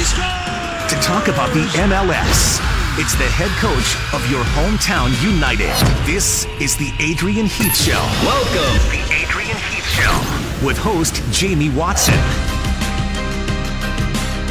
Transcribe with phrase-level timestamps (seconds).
[0.00, 2.58] To talk about the MLS,
[2.98, 5.74] it's the head coach of your hometown United.
[6.06, 8.00] This is the Adrian Heath Show.
[8.24, 12.14] Welcome, to the Adrian Heath Show, with host Jamie Watson.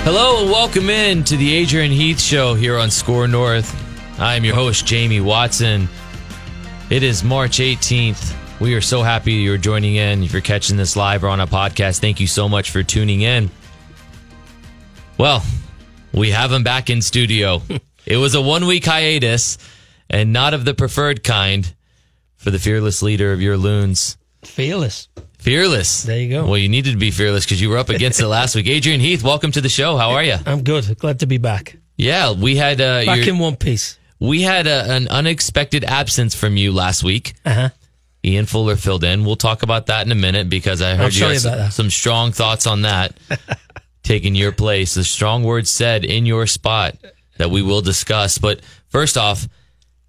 [0.04, 3.76] Hello and welcome in to the Adrian Heath Show here on SKOR North.
[4.20, 5.90] I am your host, Jamie Watson.
[6.92, 8.36] It is March 18th.
[8.60, 10.22] We are so happy you're joining in.
[10.22, 13.22] If you're catching this live or on a podcast, thank you so much for tuning
[13.22, 13.50] in.
[15.20, 15.44] Well,
[16.14, 17.62] we have him back in studio.
[18.06, 19.58] it was a one week hiatus
[20.10, 21.76] and not of the preferred kind
[22.38, 24.18] for the fearless leader of your loons.
[24.44, 25.10] Fearless.
[25.38, 26.04] Fearless.
[26.04, 26.46] There you go.
[26.48, 28.68] Well, you needed to be fearless because you were up against it last week.
[28.70, 29.98] Adrian Heath, welcome to the show.
[29.98, 30.38] How are you?
[30.46, 30.98] I'm good.
[30.98, 31.76] Glad to be back.
[31.98, 34.00] Yeah, we had uh, Back your- in one piece.
[34.22, 37.34] we had a, an unexpected absence from you last week.
[37.46, 37.70] Uh huh.
[38.24, 39.26] Ian Fuller filled in.
[39.26, 41.90] We'll talk about that in a minute because I heard you had about some, some
[41.90, 43.18] strong thoughts on that.
[44.10, 46.98] taking your place, the strong words said in your spot
[47.38, 48.40] that we will discuss.
[48.40, 49.48] But first off,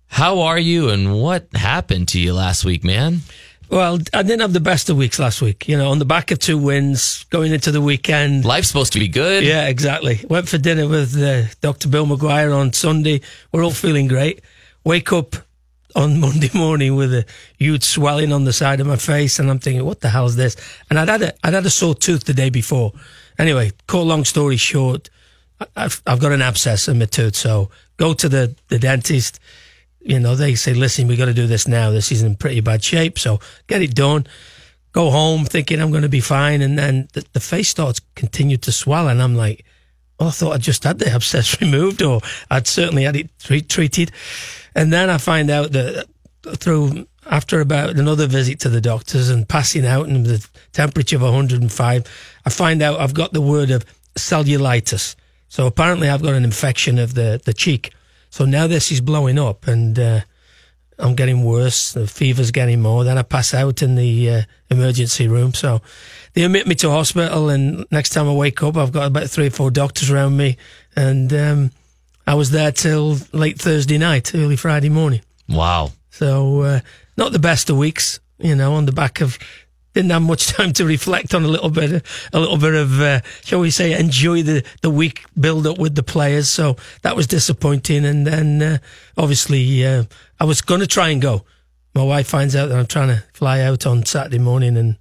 [0.07, 3.21] how are you and what happened to you last week, man?
[3.69, 5.69] Well, I didn't have the best of weeks last week.
[5.69, 8.47] You know, on the back of two wins, going into the weekend.
[8.47, 9.45] Life's supposed to be good.
[9.45, 10.25] Yeah, exactly.
[10.31, 11.89] Went for dinner with uh, Dr.
[11.89, 13.21] Bill McGuire on Sunday.
[13.53, 14.41] We're all feeling great.
[14.83, 15.37] Wake up
[15.95, 17.27] on Monday morning with a
[17.59, 20.37] huge swelling on the side of my face, and I'm thinking, what the hell is
[20.37, 20.57] this?
[20.89, 22.95] And I'd had a, I'd had a sore tooth the day before.
[23.41, 25.11] Anyway, cut long story short,
[25.75, 29.41] I've, I've got an abscess in my tooth, so go to the, the dentist.
[30.01, 31.91] You know, they say, listen, we got to do this now.
[31.91, 34.27] This is in pretty bad shape, so get it done
[34.93, 38.57] go home thinking I'm going to be fine, and then the, the face starts continue
[38.59, 39.65] to swell, and I'm like,
[40.19, 43.69] oh, I thought I just had the abscess removed, or I'd certainly had it treat,
[43.69, 44.11] treated,
[44.75, 46.07] and then I find out that
[46.57, 51.23] through after about another visit to the doctors and passing out and the temperature of
[51.23, 52.05] 105,
[52.45, 53.85] I find out I've got the word of
[54.17, 55.15] cellulitis.
[55.49, 57.93] So apparently I've got an infection of the, the cheek.
[58.31, 60.21] So now this is blowing up and uh,
[60.99, 61.93] I'm getting worse.
[61.93, 63.05] The fever's getting more.
[63.05, 65.55] Then I pass out in the uh, emergency room.
[65.55, 65.81] So
[66.35, 69.47] they admit me to hospital, and next time I wake up, I've got about three
[69.47, 70.59] or four doctors around me,
[70.95, 71.71] and um,
[72.27, 75.23] I was there till late Thursday night, early Friday morning.
[75.49, 75.93] Wow.
[76.11, 76.81] So uh,
[77.21, 79.39] not the best of weeks, you know, on the back of.
[79.93, 83.21] Didn't have much time to reflect on a little bit, a little bit of, uh,
[83.43, 86.49] shall we say, enjoy the, the week build up with the players.
[86.49, 88.05] So that was disappointing.
[88.05, 88.79] And then, uh,
[89.17, 90.05] obviously, uh,
[90.39, 91.45] I was going to try and go.
[91.93, 94.97] My wife finds out that I'm trying to fly out on Saturday morning and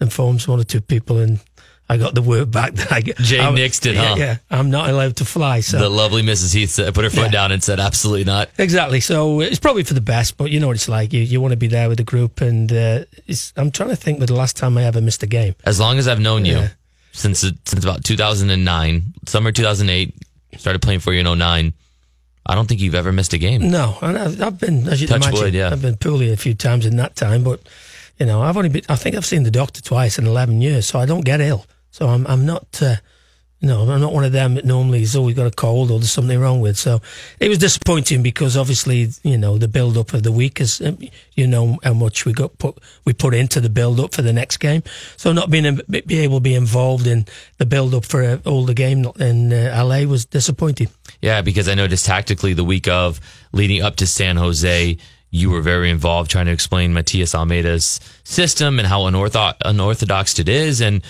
[0.00, 1.40] informs one or two people, and
[1.90, 3.16] I got the word back that I get.
[3.16, 4.14] Jay I, nixed it, yeah, huh?
[4.16, 5.58] Yeah, I'm not allowed to fly.
[5.58, 6.54] So The lovely Mrs.
[6.54, 7.30] Heath said- put her foot Yeah.
[7.32, 8.48] down and said, absolutely not.
[8.58, 9.00] Exactly.
[9.00, 11.12] So it's probably for the best, but you know what it's like.
[11.12, 13.96] You you want to be there with the group, and uh, it's, I'm trying to
[13.96, 15.56] think of the last time I ever missed a game.
[15.64, 16.68] As long as I've known you,
[17.12, 20.14] since since about 2009, summer 2008,
[20.58, 21.72] started playing for you in 09,
[22.46, 23.68] I don't think you've ever missed a game.
[23.68, 25.70] No, and I've, I've been as you Touch imagine, wood, yeah.
[25.72, 27.60] I've been poorly a few times in that time, but
[28.20, 28.82] you know I've only been.
[28.88, 31.66] I think I've seen the doctor twice in 11 years, so I don't get ill.
[31.90, 32.82] So I'm I'm not.
[32.82, 32.96] Uh,
[33.62, 36.10] know, I'm not one of them that normally has always got a cold or there's
[36.10, 36.78] something wrong with.
[36.78, 37.00] So
[37.38, 40.98] it was disappointing because obviously, you know, the build up of the week is, um,
[41.34, 44.32] you know, how much we got put, we put into the build up for the
[44.32, 44.82] next game.
[45.16, 47.26] So not being, be able to be involved in
[47.58, 50.88] the build up for uh, all the game in uh, LA was disappointing.
[51.20, 53.20] Yeah, because I noticed tactically the week of
[53.52, 54.96] leading up to San Jose,
[55.30, 60.80] you were very involved trying to explain Matias Almeyda's system and how unorthodox it is,
[60.80, 61.02] and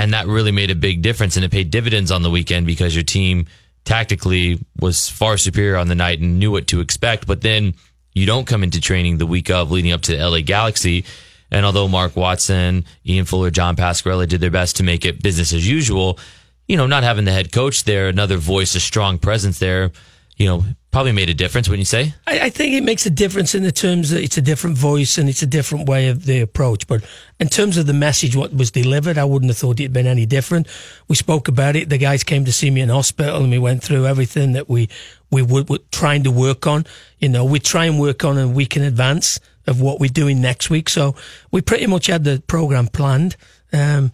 [0.00, 2.94] and that really made a big difference, and it paid dividends on the weekend because
[2.94, 3.44] your team
[3.84, 7.26] tactically was far superior on the night and knew what to expect.
[7.26, 7.74] But then
[8.14, 11.04] you don't come into training the week of leading up to the LA Galaxy.
[11.50, 15.52] And although Mark Watson, Ian Fuller, John Pasquarelli did their best to make it business
[15.52, 16.18] as usual,
[16.66, 19.92] you know, not having the head coach there, another voice, a strong presence there,
[20.40, 22.14] you know, probably made a difference, wouldn't you say?
[22.26, 25.18] I, I think it makes a difference in the terms that it's a different voice
[25.18, 26.86] and it's a different way of the approach.
[26.86, 27.04] But
[27.38, 30.24] in terms of the message, what was delivered, I wouldn't have thought it'd been any
[30.24, 30.66] different.
[31.08, 31.90] We spoke about it.
[31.90, 34.88] The guys came to see me in hospital and we went through everything that we,
[35.30, 36.86] we would, were trying to work on.
[37.18, 40.40] You know, we try and work on a week in advance of what we're doing
[40.40, 40.88] next week.
[40.88, 41.16] So
[41.50, 43.36] we pretty much had the program planned.
[43.74, 44.10] Um,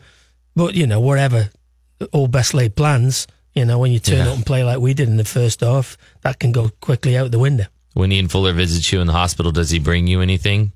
[0.56, 1.50] but you know, whatever,
[2.10, 4.28] all best laid plans, you know, when you turn Yeah.
[4.30, 7.30] up and play like we did in the first half, that can go quickly out
[7.32, 7.66] the window.
[7.94, 10.72] When Ian Fuller visits you in the hospital, does he bring you anything?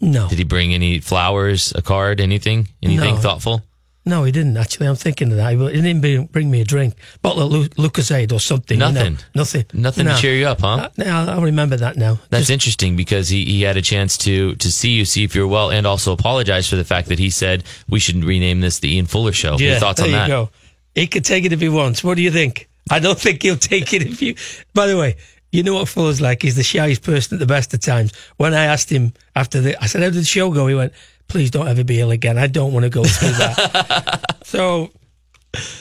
[0.00, 2.68] No, Did he bring any flowers, a card, anything?
[2.82, 3.20] Anything No.
[3.20, 3.62] thoughtful?
[4.04, 4.86] no, he didn't actually.
[4.86, 8.32] I'm thinking of that, he didn't bring, bring me a drink, bottle of Lu- Lucozade
[8.32, 8.76] or something.
[8.78, 8.90] you know.
[8.90, 9.18] Nothing.
[9.34, 10.14] nothing, Nothing No.
[10.16, 10.68] to cheer you up, huh?
[10.68, 12.18] Uh, no, I remember that now.
[12.30, 15.34] That's Just- interesting because he, he had a chance to to see you, see if
[15.34, 18.78] you're well, and also apologize for the fact that he said we should rename this
[18.80, 19.56] the Ian Fuller Show.
[19.58, 20.22] Your thoughts on that?
[20.28, 20.50] you go.
[20.94, 22.04] He could take it if he wants.
[22.04, 22.68] What do you think?
[22.90, 24.34] I don't think he'll take it if you.
[24.74, 25.16] By the way,
[25.52, 26.42] you know what Phil's like?
[26.42, 28.12] He's the shyest person at the best of times.
[28.36, 30.92] When I asked him after the, I said, "How did the show go?" He went,
[31.28, 32.38] "Please don't ever be ill again.
[32.38, 34.90] I don't want to go through that." so,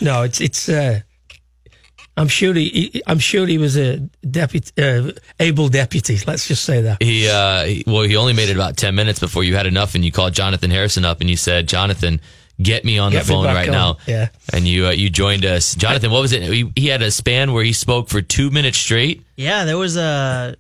[0.02, 0.70] no, it's it's.
[0.70, 1.00] Uh,
[2.18, 3.98] I'm sure he, I'm sure he was a
[4.30, 6.20] deputy, uh, able deputy.
[6.28, 7.02] Let's just say that.
[7.02, 10.04] He, uh, well, he only made it about 10 minutes before you had enough and
[10.04, 12.20] you called Jonathan Harrison up and you said, Jonathan,
[12.62, 13.98] get me on Get the phone right on." now.
[14.08, 14.30] Yeah.
[14.54, 15.76] And you, uh, you joined us.
[15.76, 16.44] Jonathan, what was it?
[16.44, 19.24] He, he had a span where he spoke for two minutes straight.
[19.36, 20.56] Yeah, there was a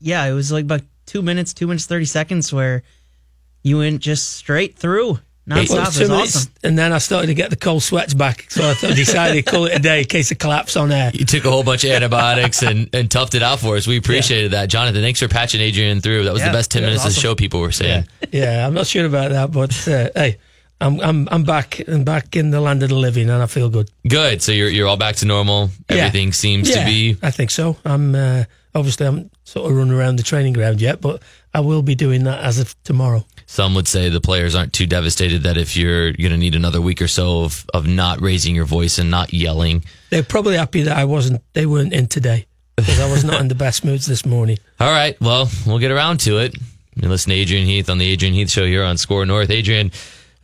[0.00, 2.82] yeah, it was like about two minutes, two minutes thirty seconds where
[3.62, 5.18] you went just straight through,
[5.48, 5.68] nonstop.
[5.70, 6.52] Well, it was minutes, awesome.
[6.62, 9.50] And then I started to get the cold sweats back, so I thought- decided to
[9.50, 11.10] call it a day in case of collapse on air.
[11.14, 13.86] You took a whole bunch of antibiotics and, and toughed it out for us.
[13.88, 14.68] We appreciated that.
[14.68, 16.24] Jonathan, thanks for patching Adrian through.
[16.24, 18.06] That was Yeah, the best 10 it was minutes of the show, people were saying.
[18.30, 20.38] Yeah, I'm not sure about that, but uh, hey,
[20.80, 23.70] I'm I'm I'm back and back in the land of the living, and I feel
[23.70, 23.90] good.
[24.06, 24.42] Good.
[24.42, 25.70] So you're, you're all back to normal.
[25.88, 25.96] Yeah.
[25.96, 27.16] Everything seems yeah, to be.
[27.22, 27.76] I think so.
[27.84, 28.44] I'm uh,
[28.74, 31.22] obviously I'm sort of running around the training ground yet, but
[31.54, 33.24] I will be doing that as of tomorrow.
[33.46, 36.80] Some would say the players aren't too devastated that if you're going to need another
[36.80, 39.84] week or so of, of not raising your voice and not yelling.
[40.10, 41.42] They're probably happy that I wasn't.
[41.52, 42.46] They weren't in today
[42.76, 44.58] because I was not in the best moods this morning.
[44.80, 45.18] All right.
[45.20, 46.56] Well, we'll get around to it.
[46.96, 49.50] You listen to Adrian Heath on the Adrian Heath Show here on SKOR North.
[49.50, 49.92] Adrian,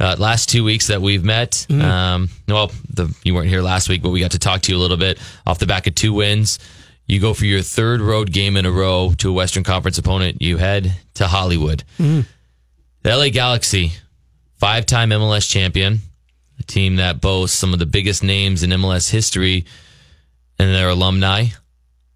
[0.02, 4.02] uh, last two weeks that we've met, um, well, the, you weren't here last week,
[4.02, 6.12] but we got to talk to you a little bit off the back of two
[6.12, 6.58] wins.
[7.06, 10.43] You go for your third road game in a row to a Western Conference opponent.
[10.43, 11.84] You head to Hollywood.
[13.02, 13.93] The LA Galaxy,
[14.56, 16.00] five time MLS champion,
[16.58, 19.66] a team that boasts some of the biggest names in MLS history
[20.58, 21.46] and their alumni.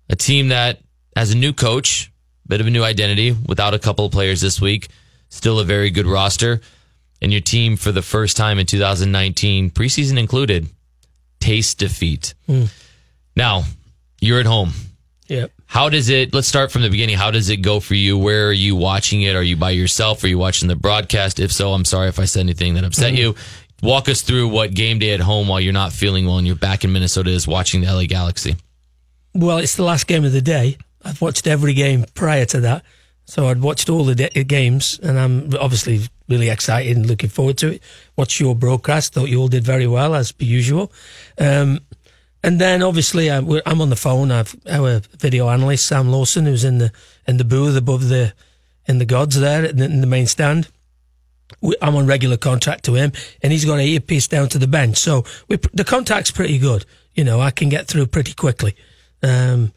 [0.08, 0.80] A team that
[1.16, 2.12] has a new coach,
[2.46, 4.88] bit of a new identity without a couple of players this week,
[5.28, 6.60] still a very good roster.
[7.22, 10.68] And your team, for the first time in 2019, preseason included,
[11.40, 12.34] taste defeat.
[12.46, 12.64] Hmm.
[13.34, 13.64] Now,
[14.20, 14.72] you're at home.
[15.28, 15.52] Yep.
[15.66, 17.16] How does it, let's start from the beginning.
[17.16, 18.16] How does it go for you?
[18.16, 19.34] Where are you watching it?
[19.34, 20.22] Are you by yourself?
[20.22, 21.40] Are you watching the broadcast?
[21.40, 23.16] If so, I'm sorry if I said anything that upset hmm.
[23.16, 23.34] you.
[23.82, 26.56] Walk us through what game day at home while you're not feeling well and you're
[26.56, 28.56] back in Minnesota is watching the LA Galaxy.
[29.34, 30.78] Well, it's the last game of the day.
[31.04, 32.84] I've watched every game prior to that.
[33.26, 37.58] So I'd watched all the de- games, and I'm obviously really excited and looking forward
[37.58, 37.82] to it.
[38.16, 39.12] Watched your broadcast.
[39.14, 40.92] Thought you all did very well, as per usual.
[41.38, 41.80] Um,
[42.42, 44.30] and then obviously I'm, I'm on the phone.
[44.30, 46.92] I've our video analyst Sam Lawson, who's in the
[47.26, 48.32] in the booth above the
[48.86, 50.68] in the gods there in the, in the main stand.
[51.60, 53.12] We- I'm on regular contact to him,
[53.42, 54.96] and he's got a earpiece down to the bench.
[54.96, 56.84] So we, the contact's pretty good.
[57.14, 58.76] You know, I can get through pretty quickly.
[59.22, 59.72] Um,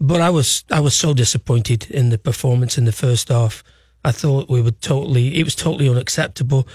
[0.00, 3.62] but I was I was so disappointed in the performance in the first half.
[4.06, 6.68] I thought we were totally it was totally unacceptable.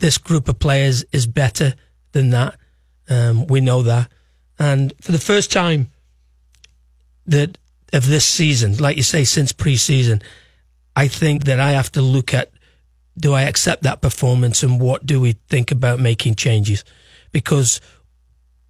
[0.00, 1.74] This group of players is better
[2.10, 2.56] than that.
[3.08, 4.10] Um, we know that,
[4.58, 5.90] and for the first time
[7.26, 7.56] that
[7.92, 10.22] of this season, like you say, since pre-season,
[10.96, 12.50] I think that I have to look at
[13.16, 16.84] do I accept that performance and what do we think about making changes?
[17.30, 17.80] Because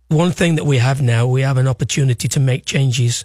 [0.08, 3.24] one thing that we have now, we have an opportunity to make changes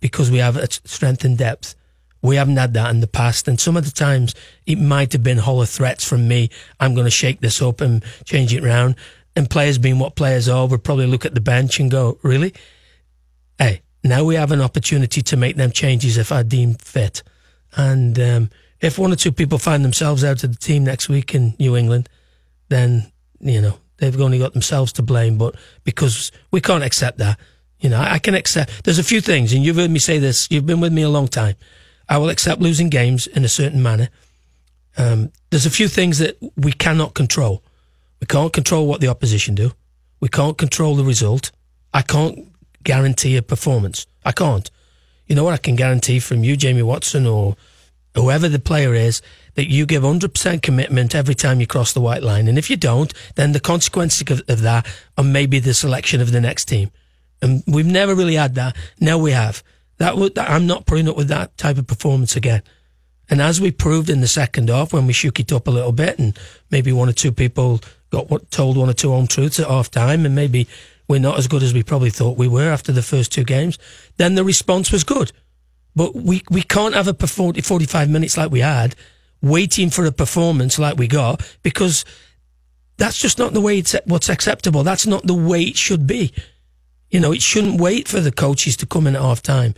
[0.00, 1.76] because we have a strength and depth.
[2.22, 4.34] We haven't had that in the past, and some of the times
[4.66, 6.50] it might have been hollow threats from me.
[6.78, 8.96] I'm going to shake this up and change it round.
[9.34, 12.52] And players being what players are, would probably look at the bench and go, "Really?
[13.58, 17.22] Hey, now we have an opportunity to make them changes if I deem fit."
[17.76, 21.34] And um, if one or two people find themselves out of the team next week
[21.34, 22.08] in New England,
[22.68, 25.38] then you know they've only got themselves to blame.
[25.38, 25.54] But
[25.84, 27.38] because we can't accept that,
[27.78, 28.84] you know, I can accept.
[28.84, 30.48] There's a few things, and you've heard me say this.
[30.50, 31.56] You've been with me a long time.
[32.10, 34.08] I will accept losing games in a certain manner.
[34.98, 37.62] Um, there's a few things that we cannot control.
[38.20, 39.72] We can't control what the opposition do.
[40.18, 41.52] We can't control the result.
[41.94, 42.48] I can't
[42.82, 44.08] guarantee a performance.
[44.24, 44.68] I can't.
[45.28, 47.56] You know what I can guarantee from you, Jamie Watson, or
[48.16, 49.22] whoever the player is,
[49.54, 52.48] that you give 100% commitment every time you cross the white line.
[52.48, 54.84] And if you don't, then the consequences of, of that
[55.16, 56.90] are maybe the selection of the next team.
[57.40, 58.76] And we've never really had that.
[58.98, 59.62] Now we have.
[60.00, 62.62] That, would, that I'm not putting up with that type of performance again.
[63.28, 65.92] And as we proved in the second half, when we shook it up a little
[65.92, 66.36] bit, and
[66.70, 69.90] maybe one or two people got what, told one or two home truths at half
[69.90, 70.66] time, and maybe
[71.06, 73.78] we're not as good as we probably thought we were after the first two games,
[74.16, 75.32] then the response was good.
[75.94, 78.96] But we, we can't have a per- 40, 45 minutes like we had,
[79.42, 82.06] waiting for a performance like we got, because
[82.96, 84.82] that's just not the way it's what's acceptable.
[84.82, 86.32] That's not the way it should be.
[87.10, 89.74] You know, it shouldn't wait for the coaches to come in at half time,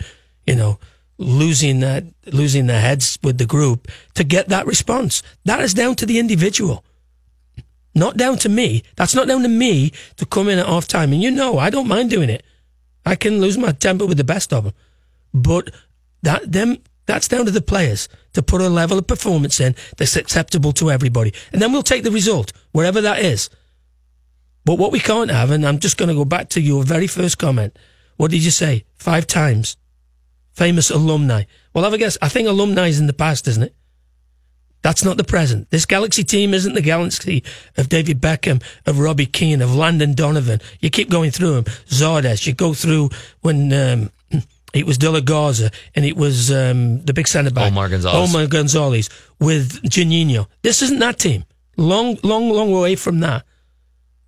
[0.47, 0.79] you know,
[1.19, 5.23] losing that, losing their heads with the group to get that response.
[5.45, 6.85] That is down to the individual.
[7.95, 8.83] Not down to me.
[8.97, 11.13] That's not down to me to come in at half time.
[11.13, 12.43] And you know, I don't mind doing it.
[13.05, 14.75] I can lose my temper with the best of them.
[15.35, 15.71] But
[16.23, 20.17] that them that's down to the players to put a level of performance in that's
[20.17, 21.35] acceptable to everybody.
[21.53, 23.51] And then we'll take the result, wherever that is.
[24.65, 27.07] But what we can't have, and I'm just going to go back to your very
[27.07, 27.77] first comment.
[28.17, 28.85] What did you say?
[28.95, 29.77] Five times.
[30.53, 31.45] Famous alumni.
[31.73, 32.19] Well, have a guess.
[32.23, 33.75] I think alumni is in the past, isn't it?
[34.83, 35.71] That's not the present.
[35.71, 37.45] This Galaxy team isn't the Galaxy
[37.77, 40.61] of David Beckham, of Robbie Keane, of Landon Donovan.
[40.81, 41.65] You keep going through them.
[41.87, 42.47] Zardes.
[42.47, 44.11] You go through when um,
[44.75, 47.71] it was De La Garza and it was um, the big centre back.
[47.71, 48.35] Omar Gonzalez.
[48.35, 50.49] Omar Gonzalez with Juninho.
[50.63, 51.45] This isn't that team.
[51.77, 53.45] Long, long, long way from that.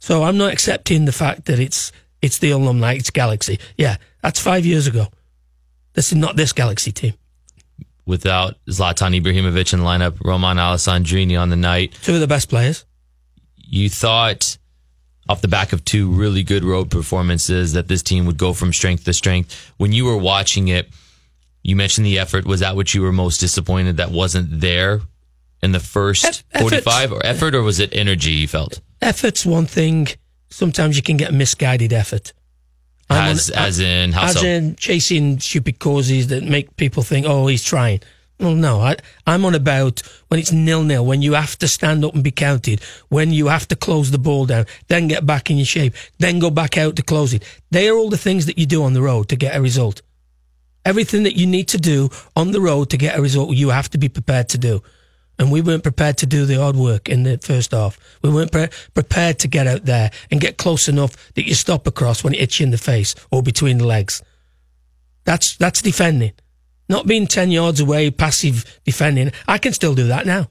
[0.04, 3.58] So I'm not accepting the fact that it's it's the alumni, it's Galaxy.
[3.78, 5.06] Yeah, that's five years ago.
[5.94, 7.14] This is not this Galaxy team.
[8.04, 11.96] Without Zlatan Ibrahimovic in the lineup, Romain Alessandrini on the night.
[12.02, 12.84] Two of the best players.
[13.56, 14.58] You thought
[15.26, 18.74] off the back of two really good road performances that this team would go from
[18.74, 19.72] strength to strength.
[19.78, 20.90] When you were watching it,
[21.62, 22.44] you mentioned the effort.
[22.44, 25.00] Was that what you were most disappointed that wasn't there
[25.64, 28.80] in the first Eff- 45 or effort or was it energy you felt?
[29.02, 30.08] Effort's one thing.
[30.50, 32.32] Sometimes you can get a misguided effort.
[33.10, 34.46] I'm As, on- as in how as so?
[34.46, 38.00] in chasing stupid causes that make people think, oh, he's trying.
[38.40, 42.04] Well, no, I, I'm on about when it's nil nil, when you have to stand
[42.04, 45.50] up and be counted, when you have to close the ball down, then get back
[45.50, 47.44] in your shape, then go back out to close it.
[47.70, 50.02] They are all the things that you do on the road to get a result.
[50.84, 53.88] Everything that you need to do on the road to get a result, you have
[53.90, 54.82] to be prepared to do.
[55.38, 57.98] And we weren't prepared to do the hard work in the first half.
[58.22, 61.86] We weren't pre- prepared to get out there and get close enough that you stop
[61.86, 64.22] across when it hits you in the face or between the legs.
[65.24, 66.32] That's that's defending,
[66.88, 69.32] not being ten yards away, passive defending.
[69.48, 70.50] I can still do that now,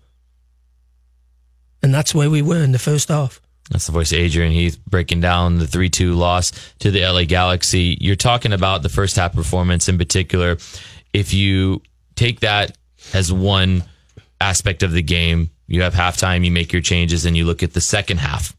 [1.81, 3.39] and that's where we were in the first half.
[3.69, 7.23] That's the voice of Adrian Heath breaking down the 3 2 loss to the LA
[7.23, 7.97] Galaxy.
[8.01, 10.57] You're talking about the first half performance in particular.
[11.13, 11.81] If you
[12.15, 12.77] take that
[13.13, 13.83] as one
[14.43, 17.73] aspect of the game, you have halftime, you make your changes, and you look at
[17.73, 18.55] the second half.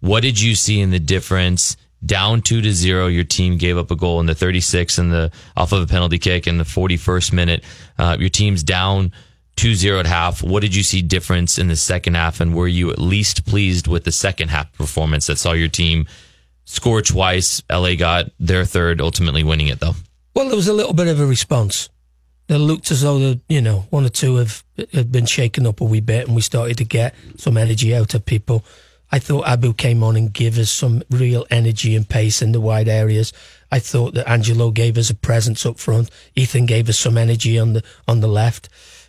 [0.00, 1.76] What did you see in the difference?
[2.04, 5.32] Down two to zero, your team gave up a goal in the 36th and the
[5.56, 7.64] off of a penalty kick in the 41st minute.
[7.98, 9.12] Uh, your team's down
[9.56, 10.42] 2-0 at half.
[10.42, 13.88] What did you see difference in the second half, and were you at least pleased
[13.88, 16.06] with the second half performance that saw your team
[16.64, 17.62] score twice?
[17.68, 19.94] LA got their third, ultimately winning it though.
[20.34, 21.88] Well, there was a little bit of a response.
[22.48, 25.80] It looked as though the, you know one or two have had been shaken up
[25.80, 28.64] a wee bit, and we started to get some energy out of people.
[29.10, 32.60] I thought Abu came on and gave us some real energy and pace in the
[32.60, 33.32] wide areas.
[33.70, 36.10] I thought that Angelo gave us a presence up front.
[36.36, 38.68] Ethan gave us some energy on the on the left.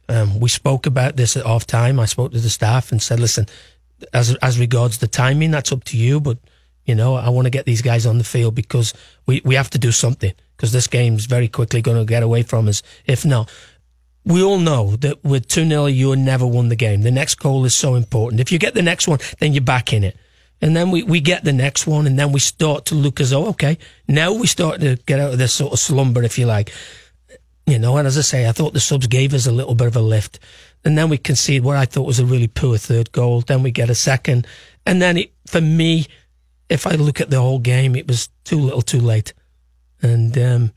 [0.09, 1.99] Um, we spoke about this at half time.
[1.99, 3.45] I spoke to the staff and said, "Listen,
[4.13, 6.39] as as regards the timing, that's up to you, but
[6.85, 8.93] you know, I want to get these guys on the field because
[9.27, 12.43] we, we have to do something because this game's very quickly going to get away
[12.43, 12.83] from us.
[13.05, 13.49] If not,
[14.25, 17.03] we all know that with 2 0, you never won the game.
[17.03, 18.41] The next goal is so important.
[18.41, 20.17] If you get the next one, then you're back in it.
[20.61, 23.29] And then we, we get the next one, and then we start to look as
[23.29, 23.77] though, okay,
[24.09, 26.73] now we start to get out of this sort of slumber, if you like.
[27.65, 29.87] You know, and as I say, I thought the subs gave us a little bit
[29.87, 30.39] of a lift.
[30.83, 33.39] And then we concede what I thought was a really poor third goal.
[33.39, 34.45] Then we get a second.
[34.85, 36.07] And then it, for me,
[36.67, 39.33] if I look at the whole game, it was too little too late.
[40.01, 40.73] And um,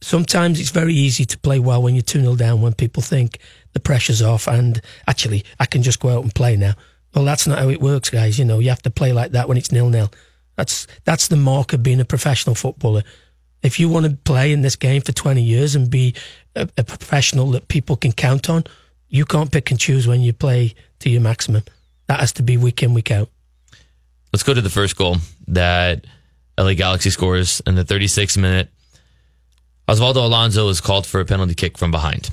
[0.00, 3.38] sometimes it's very easy to play well when you're 2 0 down when people think
[3.72, 6.74] the pressure's off and actually I can just go out and play now.
[7.14, 8.38] Well, that's not how it works, guys.
[8.38, 10.10] You know, you have to play like that when it's nil nil.
[10.56, 13.02] That's that's the mark of being a professional footballer.
[13.62, 16.14] If you want to play in this game for 20 years and be
[16.54, 18.64] a, a professional that people can count on,
[19.08, 21.64] you can't pick and choose when you play to your maximum.
[22.06, 23.28] That has to be week in, week out.
[24.32, 25.16] Let's go to the first goal
[25.48, 26.04] that
[26.58, 28.68] LA Galaxy scores in the 36th minute.
[29.88, 32.28] Osvaldo Alonso is called for a penalty kick from behind.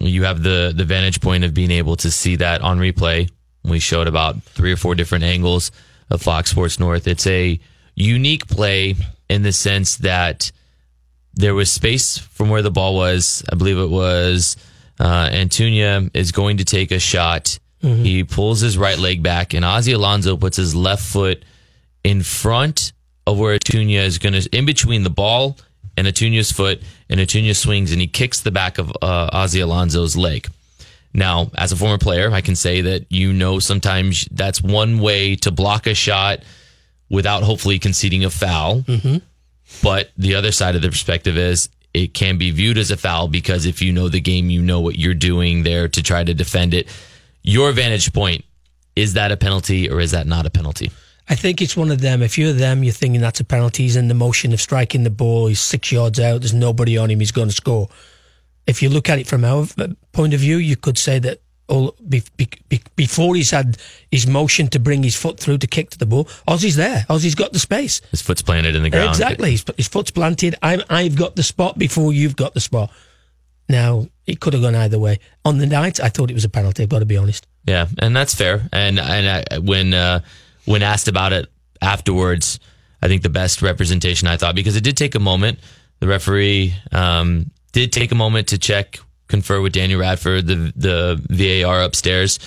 [0.00, 3.28] You have the the vantage point of being able to see that on replay.
[3.64, 5.72] We showed about three or four different angles
[6.10, 7.08] of Fox Sports North.
[7.08, 7.58] It's a
[7.96, 8.94] unique play
[9.28, 10.52] in the sense that
[11.34, 13.42] there was space from where the ball was.
[13.50, 14.56] I believe it was
[15.00, 17.58] uh, Antuna is going to take a shot.
[17.80, 21.44] He pulls his right leg back, and Ozzy Alonso puts his left foot
[22.02, 22.92] in front
[23.28, 25.58] of where Antuna is going to, in between the ball
[25.96, 26.80] and Antuna's foot,
[27.10, 30.48] and Antuna swings and he kicks the back of uh, Ozzy Alonso's leg.
[31.12, 35.36] Now, as a former player, I can say that you know sometimes that's one way
[35.36, 36.40] to block a shot
[37.10, 38.84] without hopefully conceding a foul.
[39.82, 43.28] But the other side of the perspective is it can be viewed as a foul
[43.28, 46.34] because if you know the game, you know what you're doing there to try to
[46.34, 46.88] defend it.
[47.42, 48.44] Your vantage point
[48.96, 50.90] Is that a penalty or is that not a penalty?
[51.28, 52.22] I think it's one of them.
[52.22, 53.82] If you're them, you're thinking that's a penalty.
[53.82, 55.46] He's in the motion of striking the ball.
[55.46, 56.40] He's six yards out.
[56.40, 57.20] There's nobody on him.
[57.20, 57.88] He's going to score.
[58.66, 59.66] If you look at it from our
[60.12, 63.76] point of view, you could say that all be, be, be, before he's had
[64.10, 67.04] his motion to bring his foot through to kick to the ball, Ozzy's there.
[67.10, 68.00] Ozzy's got the space.
[68.10, 69.10] His foot's planted in the ground.
[69.10, 69.50] Exactly.
[69.50, 70.54] His, his foot's planted.
[70.62, 72.90] I'm, I've got the spot before you've got the spot.
[73.68, 75.18] Now, it could have gone either way.
[75.44, 77.46] On the night, I thought it was a penalty, I've got to be honest.
[77.66, 78.66] Yeah, and that's fair.
[78.72, 80.20] And and I, when uh,
[80.68, 81.48] when asked about it
[81.80, 82.60] afterwards,
[83.02, 85.58] I think the best representation I thought because it did take a moment.
[86.00, 91.20] The referee um, did take a moment to check, confer with Daniel Radford, the the
[91.30, 92.38] VAR upstairs.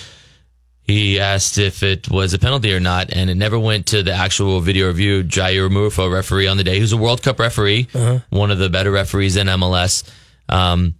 [0.84, 4.12] He asked if it was a penalty or not, and it never went to the
[4.12, 5.22] actual video review.
[5.22, 8.18] Jair Marrufo, referee on the day, who's a World Cup referee, uh-huh.
[8.30, 10.02] one of the better referees in MLS.
[10.48, 10.94] Um,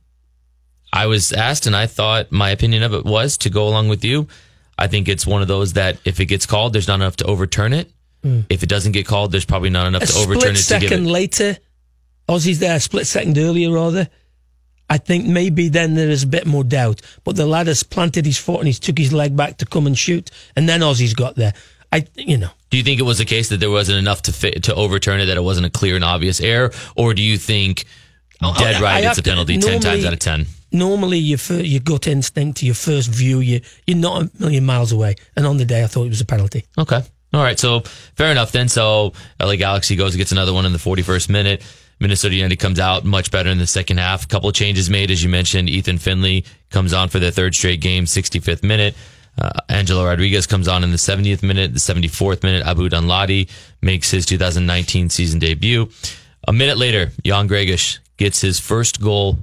[0.92, 4.04] I was asked, and I thought my opinion of it was to go along with
[4.04, 4.28] you.
[4.78, 7.24] I think it's one of those that if it gets called, there's not enough to
[7.24, 7.90] overturn it.
[8.24, 8.46] Mm.
[8.48, 10.58] If it doesn't get called, there's probably not enough a to overturn it.
[10.58, 11.56] Split second later,
[12.28, 12.76] Ozzy's there.
[12.76, 14.08] A split second earlier, rather.
[14.88, 17.00] I think maybe then there is a bit more doubt.
[17.24, 19.86] But the lad has planted his foot and he's took his leg back to come
[19.86, 21.54] and shoot, and then Ozzy's got there.
[21.92, 22.50] I, you know.
[22.70, 25.20] Do you think it was a case that there wasn't enough to fit, to overturn
[25.20, 27.84] it, that it wasn't a clear and obvious error, or do you think
[28.42, 30.46] oh, dead right it's a penalty to, ten times out of ten?
[30.72, 34.92] Normally your your gut instinct, to your first view, you you're not a million miles
[34.92, 35.16] away.
[35.36, 36.64] And on the day, I thought it was a penalty.
[36.78, 37.02] Okay,
[37.32, 37.58] all right.
[37.58, 38.68] So fair enough then.
[38.68, 41.62] So LA Galaxy goes and gets another one in the 41st minute.
[42.00, 44.24] Minnesota United comes out much better in the second half.
[44.24, 45.70] A couple of changes made, as you mentioned.
[45.70, 48.96] Ethan Finlay comes on for the third straight game, 65th minute.
[49.40, 51.72] Uh, Angelo Rodriguez comes on in the 70th minute.
[51.72, 53.48] The 74th minute, Abu Danladi
[53.80, 55.88] makes his 2019 season debut.
[56.48, 59.38] A minute later, Jan Gregus gets his first goal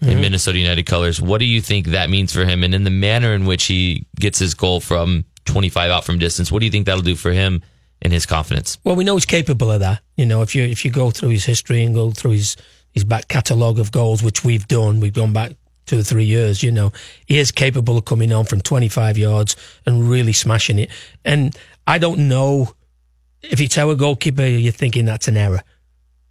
[0.00, 0.12] mm-hmm.
[0.12, 1.20] in Minnesota United colors.
[1.20, 2.64] What do you think that means for him?
[2.64, 6.50] And in the manner in which he gets his goal from 25 out from distance,
[6.50, 7.62] what do you think that'll do for him
[8.02, 8.78] and his confidence?
[8.84, 10.00] Well, we know he's capable of that.
[10.16, 12.56] You know, if you if you go through his history and go through his
[12.92, 15.52] his back catalogue of goals, which we've done, we've gone back
[15.84, 16.92] two or three years, you know,
[17.26, 20.90] he is capable of coming on from 25 yards and really smashing it.
[21.24, 22.74] And I don't know
[23.42, 25.62] if it's our goalkeeper, you're thinking that's an error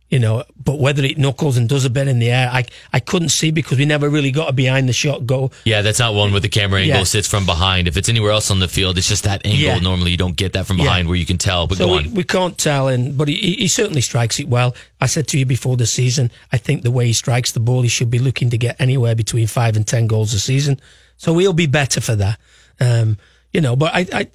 [0.09, 2.99] you know, but whether it knuckles and does a bit in the air, I I
[2.99, 5.51] couldn't see because we never really got a behind the shot goal.
[5.63, 7.03] Yeah, that's not one where the camera angle yeah.
[7.03, 7.87] sits from behind.
[7.87, 9.59] If it's anywhere else on the field, it's just that angle.
[9.59, 9.79] Yeah.
[9.79, 11.09] Normally, you don't get that from behind yeah.
[11.09, 11.65] where you can tell.
[11.65, 14.75] But so we, we, can't tell, and but he, he certainly strikes it well.
[15.01, 17.81] I said to you before the season, I think the way he strikes the ball,
[17.81, 20.79] he should be looking to get anywhere between five and ten goals a season.
[21.17, 22.39] So we'll be better for that.
[22.79, 23.17] Um,
[23.51, 24.27] you know, but I, I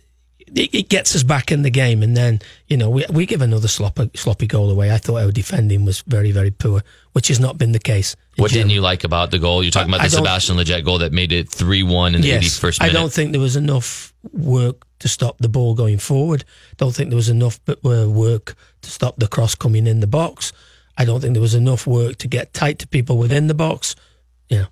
[0.54, 3.68] it, gets us back in the game, and then you know we we give another
[3.68, 4.90] sloppy sloppy goal away.
[4.92, 6.82] I thought our defending was very very poor,
[7.12, 8.16] which has not been the case.
[8.36, 8.68] What general.
[8.68, 9.62] didn't you like about the goal?
[9.62, 12.58] You're talking about the Sebastian Lletget goal that made it three one in the yes,
[12.58, 12.90] 81st minute.
[12.90, 16.44] I don't think there was enough work to stop the ball going forward.
[16.76, 20.52] Don't think there was enough uh, work to stop the cross coming in the box.
[20.96, 23.96] I don't think there was enough work to get tight to people within the box.
[24.48, 24.66] You know,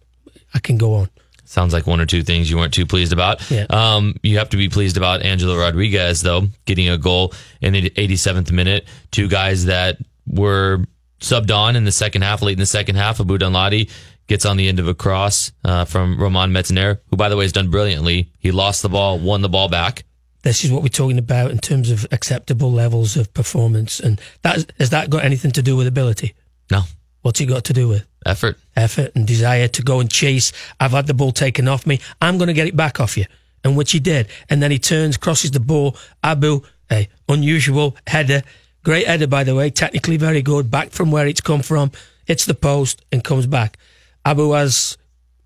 [0.52, 1.08] I can go on.
[1.48, 3.50] Sounds like one or two things you weren't too pleased about.
[3.50, 3.64] Yeah.
[3.70, 7.32] Um, you have to be pleased about Angelo Rodriguez, though, getting a goal
[7.62, 8.87] in the 87th minute.
[9.11, 10.84] Two guys that were
[11.20, 13.18] subbed on in the second half, late in the second half.
[13.18, 13.90] Abu Danladi
[14.26, 17.46] gets on the end of a cross uh, from Romain Metanire, who, by the way,
[17.46, 18.30] has done brilliantly.
[18.38, 20.04] He lost the ball, won the ball back.
[20.42, 24.00] This is what we're talking about in terms of acceptable levels of performance.
[24.00, 26.34] And that, has that got anything to do with ability?
[26.70, 26.82] No.
[27.28, 28.06] What's it got to do with?
[28.24, 28.56] Effort.
[28.74, 30.50] Effort and desire to go and chase.
[30.80, 32.00] I've had the ball taken off me.
[32.22, 33.26] I'm going to get it back off you.
[33.62, 34.28] And which he did.
[34.48, 35.94] And then he turns, crosses the ball.
[36.24, 38.40] Abu, a unusual header.
[38.82, 39.68] Great header, by the way.
[39.68, 40.70] Technically very good.
[40.70, 41.92] Back from where it's come from.
[42.24, 43.76] Hits the post and comes back.
[44.24, 44.96] Abu has,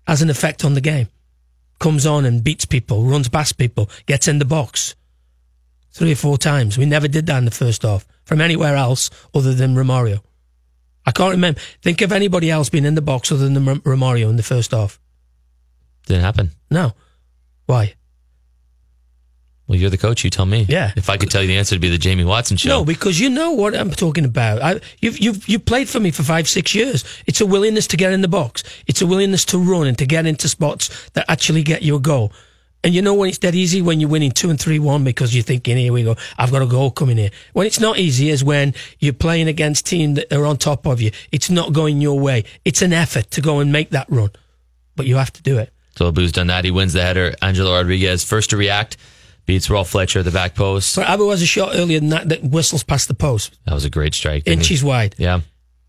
[0.07, 1.09] has an effect on the game.
[1.79, 4.95] Comes on and beats people, runs past people, gets in the box.
[5.91, 6.77] Three or four times.
[6.77, 10.21] We never did that in the first half from anywhere else other than Romario.
[11.05, 11.59] I can't remember.
[11.81, 14.99] Think of anybody else being in the box other than Romario in the first half.
[16.05, 16.51] Didn't happen.
[16.69, 16.93] No.
[17.65, 17.95] Why?
[19.67, 20.23] Well, you're the coach.
[20.23, 20.65] You tell me.
[20.67, 20.91] Yeah.
[20.95, 22.69] If I could tell you the answer, it'd be the Jamie Watson show.
[22.69, 24.61] No, because you know what I'm talking about.
[24.61, 27.05] I, you've you've you played for me for five six years.
[27.25, 28.63] It's a willingness to get in the box.
[28.87, 31.99] It's a willingness to run and to get into spots that actually get you a
[31.99, 32.33] goal.
[32.83, 35.33] And you know when it's dead easy when you're winning two and three one because
[35.33, 37.31] you're thinking, here we go, I've got a goal coming here.
[37.53, 41.01] When it's not easy is when you're playing against teams that are on top of
[41.01, 41.11] you.
[41.31, 42.43] It's not going your way.
[42.65, 44.31] It's an effort to go and make that run,
[44.95, 45.71] but you have to do it.
[45.95, 46.65] So Abu's done that.
[46.65, 47.33] He wins the header.
[47.41, 48.97] Angelo Rodriguez first to react.
[49.45, 50.95] Beats Rolf Feltscher at the back post.
[50.95, 53.57] But Abu has a shot earlier than that that whistles past the post.
[53.65, 54.47] That was a great strike.
[54.47, 54.87] Inches he?
[54.87, 55.15] wide.
[55.17, 55.41] Yeah.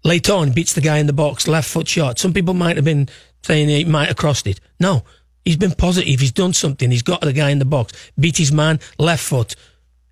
[0.05, 2.19] Late on, beats the guy in the box, left foot shot.
[2.19, 3.09] Some people might have been
[3.43, 4.61] saying he might have crossed it.
[4.79, 5.05] No,
[5.45, 6.21] He's been positive.
[6.21, 6.91] He's done something.
[6.91, 7.93] He's got the guy in the box.
[8.19, 9.55] Beat his man, left foot.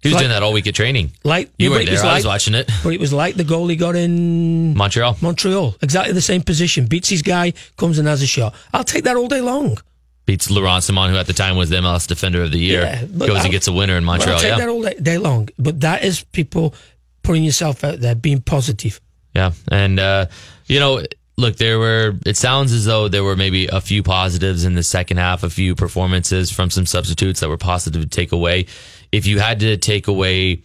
[0.02, 1.12] He was Like- doing that all week at training.
[1.24, 1.94] Like You yeah, weren't there.
[1.94, 2.68] was I was watching it.
[2.82, 5.16] But it was like the goal he got in Montreal.
[5.20, 5.76] Montreal.
[5.80, 6.86] Exactly the same position.
[6.86, 8.54] Beats his guy, comes and has a shot.
[8.74, 9.78] I'll take that all day long.
[10.26, 12.82] Beats Laurent Ciman, who at the time was the MLS Defender of the Year.
[12.82, 14.34] Yeah, but Goes I'll- and gets a winner in Montreal.
[14.36, 14.58] I'll take Yeah.
[14.58, 15.48] that all day, day long.
[15.58, 16.74] But that is people
[17.22, 19.00] putting yourself out there, being positive.
[19.34, 19.52] Yeah.
[19.70, 20.26] And, uh,
[20.66, 21.02] you know,
[21.36, 24.82] look, there were, it sounds as though there were maybe a few positives in the
[24.82, 28.66] second half, a few performances from some substitutes that were positive to take away.
[29.10, 30.62] If you had to take away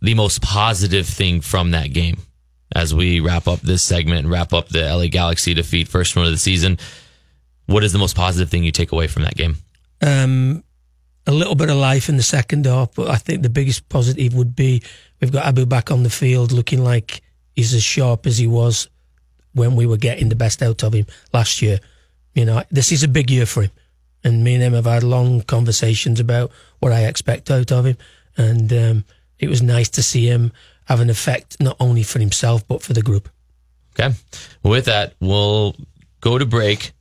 [0.00, 2.18] the most positive thing from that game
[2.74, 6.24] as we wrap up this segment and wrap up the LA Galaxy defeat, first one
[6.24, 6.78] of the season,
[7.66, 9.56] what is the most positive thing you take away from that game?
[10.02, 10.64] Um,
[11.26, 14.34] a little bit of life in the second half, but I think the biggest positive
[14.34, 14.82] would be
[15.20, 17.22] we've got Abu back on the field looking like
[17.54, 18.88] he's as sharp as he was
[19.54, 21.80] when we were getting the best out of him last year.
[22.34, 23.70] You know, this is a big year for him.
[24.22, 27.96] And me and him have had long conversations about what I expect out of him.
[28.36, 29.04] And um,
[29.38, 30.52] it was nice to see him
[30.86, 33.28] have an effect not only for himself, but for the group.
[33.98, 34.14] Okay.
[34.62, 35.76] With that, we'll
[36.20, 36.92] go to break,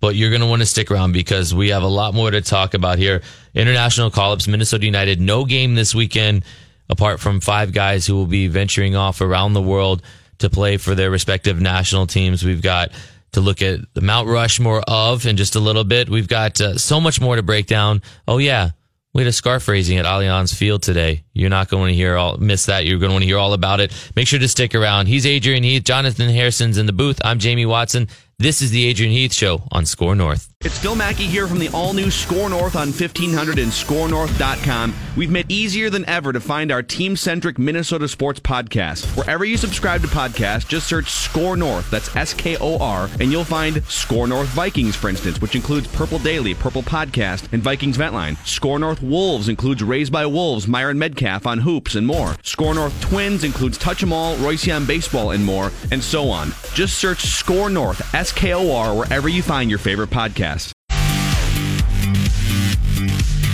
[0.00, 2.40] but you're going to want to stick around because we have a lot more to
[2.40, 3.22] talk about here.
[3.54, 6.44] International call ups, Minnesota United, no game this weekend,
[6.88, 10.02] apart from five guys who will be venturing off around the world
[10.38, 12.44] to play for their respective national teams.
[12.44, 12.92] We've got
[13.32, 16.08] to look at the Mount Rushmore of in just a little bit.
[16.08, 18.02] We've got uh, so much more to break down.
[18.26, 18.70] Oh, yeah.
[19.12, 21.24] We had a scarf raising at Allianz Field today.
[21.36, 22.86] You're not going to hear all miss that.
[22.86, 23.92] You're going to want to hear all about it.
[24.16, 25.06] Make sure to stick around.
[25.06, 25.84] He's Adrian Heath.
[25.84, 27.20] Jonathan Harrison's in the booth.
[27.24, 28.08] I'm Jamie Watson.
[28.38, 30.52] This is the Adrian Heath Show on SKOR North.
[30.60, 34.94] It's Phil Mackey here from the all new SKOR North on 1500 and skornorth.com.
[35.16, 39.06] We've made easier than ever to find our team centric Minnesota sports podcast.
[39.16, 43.32] Wherever you subscribe to podcasts, just search SKOR North, that's S K O R, and
[43.32, 47.96] you'll find SKOR North Vikings, for instance, which includes Purple Daily, Purple Podcast, and Vikings
[47.96, 48.36] Ventline.
[48.46, 52.36] SKOR North Wolves includes Raised by Wolves, Myron Medcalf on Hoops, and more.
[52.42, 56.54] SKOR North Twins includes Touch 'em All, Royce Young Baseball, and more, and so on.
[56.74, 60.70] Just search SKOR North, S K O R, wherever you find your favorite podcast.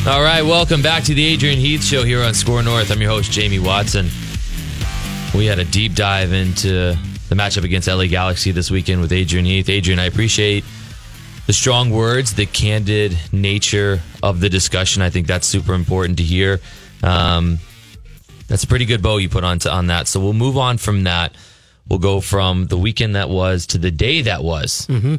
[0.06, 2.90] All right, welcome back to the Adrian Heath Show here on SKOR North.
[2.90, 4.08] I'm your host, Jamie Watson.
[5.34, 6.96] We had a deep dive into
[7.28, 9.70] the matchup against LA Galaxy this weekend with Adrian Heath.
[9.70, 10.64] Adrian, I appreciate
[11.46, 15.02] the strong words, the candid nature of the discussion.
[15.02, 16.60] I think that's super important to hear.
[17.02, 17.58] Um,
[18.48, 20.08] that's a pretty good bow you put on to, on that.
[20.08, 21.34] So we'll move on from that.
[21.88, 24.86] We'll go from the weekend that was to the day that was.
[24.88, 25.16] Mm-hmm.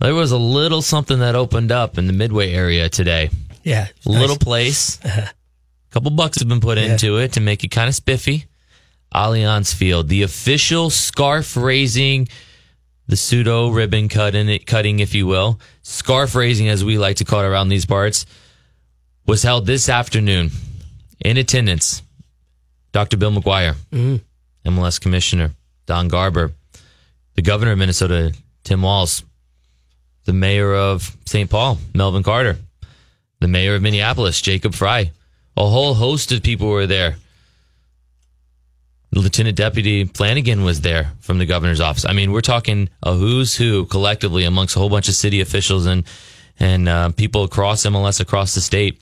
[0.00, 3.30] There was a little something that opened up in the Midway area today.
[3.62, 3.88] Yeah.
[4.04, 4.96] Little nice.
[4.98, 5.04] place.
[5.04, 5.30] A
[5.90, 8.46] couple bucks have been put into it to make it kind of spiffy.
[9.14, 12.28] Allianz Field, the official scarf raising,
[13.06, 17.40] the pseudo ribbon cutting, cutting, if you will, scarf raising, as we like to call
[17.40, 18.26] it around these parts,
[19.24, 20.50] was held this afternoon.
[21.24, 22.02] In attendance,
[22.92, 23.16] Dr.
[23.16, 23.74] Bill McGuire,
[24.66, 25.52] MLS Commissioner
[25.86, 26.52] Don Garber,
[27.34, 29.24] the Governor of Minnesota Tim Walz,
[30.26, 31.48] the Mayor of St.
[31.50, 32.58] Paul Melvin Carter,
[33.40, 35.10] the mayor of Minneapolis, Jacob Frey.
[35.56, 37.16] A whole host of people were there.
[39.12, 42.04] Lieutenant Deputy Flanagan was there from the governor's office.
[42.04, 45.86] I mean, we're talking a who's who collectively amongst a whole bunch of city officials
[45.86, 46.04] and
[46.58, 49.00] and uh, people across MLS across the state.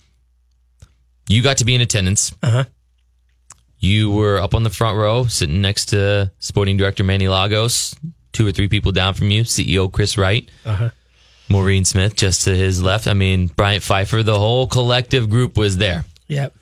[1.29, 2.35] You got to be in attendance.
[2.43, 2.65] Uh-huh.
[3.79, 7.97] You were up on the front row, sitting next to Sporting Director Manny Lagos,
[8.33, 10.49] two or three people down from you, CEO Chris Wright.
[10.65, 10.91] Uh-huh.
[11.49, 13.07] Maureen Smith just to his left.
[13.07, 16.05] I mean, Bryant Pfeiffer, the whole collective group was there.
[16.29, 16.55] Yep.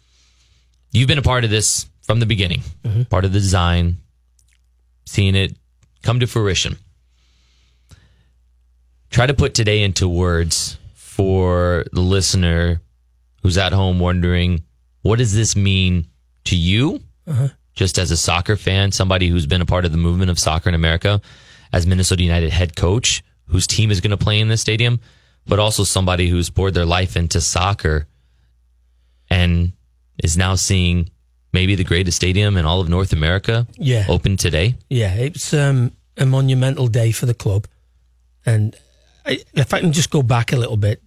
[0.92, 2.62] You've been a part of this from the beginning,
[3.08, 3.98] part of the design,
[5.06, 5.54] seeing it
[6.02, 6.76] come to fruition.
[9.10, 12.80] Try to put today into words for the listener
[13.42, 14.62] who's at home wondering
[15.02, 16.06] what does this mean
[16.44, 17.00] to you,
[17.74, 20.68] just as a soccer fan, somebody who's been a part of the movement of soccer
[20.68, 21.20] in America,
[21.72, 25.00] as Minnesota United head coach, whose team is going to play in this stadium,
[25.46, 28.06] but also somebody who's poured their life into soccer
[29.30, 29.72] and
[30.22, 31.08] is now seeing
[31.52, 34.04] maybe the greatest stadium in all of North America Yeah.
[34.08, 34.74] open today.
[34.88, 37.66] Yeah, it's um, a monumental day for the club.
[38.44, 38.76] And
[39.24, 41.02] I, if I can just go back a little bit,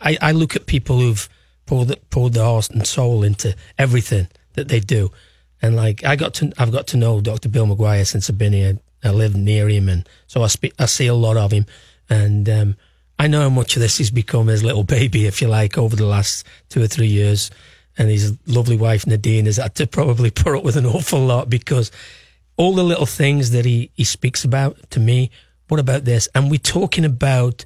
[0.00, 1.28] I, I look at people who've
[1.66, 5.10] poured, the, poured their heart and soul into everything that they do.
[5.60, 7.48] And like I got to, I've got to know Dr.
[7.48, 8.78] Bill McGuire since I've been here.
[9.04, 11.66] I live near him, and so I speak, I see a lot of him,
[12.08, 12.76] and um,
[13.18, 15.96] I know how much of this he's become his little baby, if you like, over
[15.96, 17.50] the last two or three years.
[17.98, 21.48] And his lovely wife Nadine has had to probably put up with an awful lot
[21.48, 21.90] because
[22.56, 25.30] all the little things that he, he speaks about to me.
[25.68, 26.28] What about this?
[26.34, 27.64] And we're talking about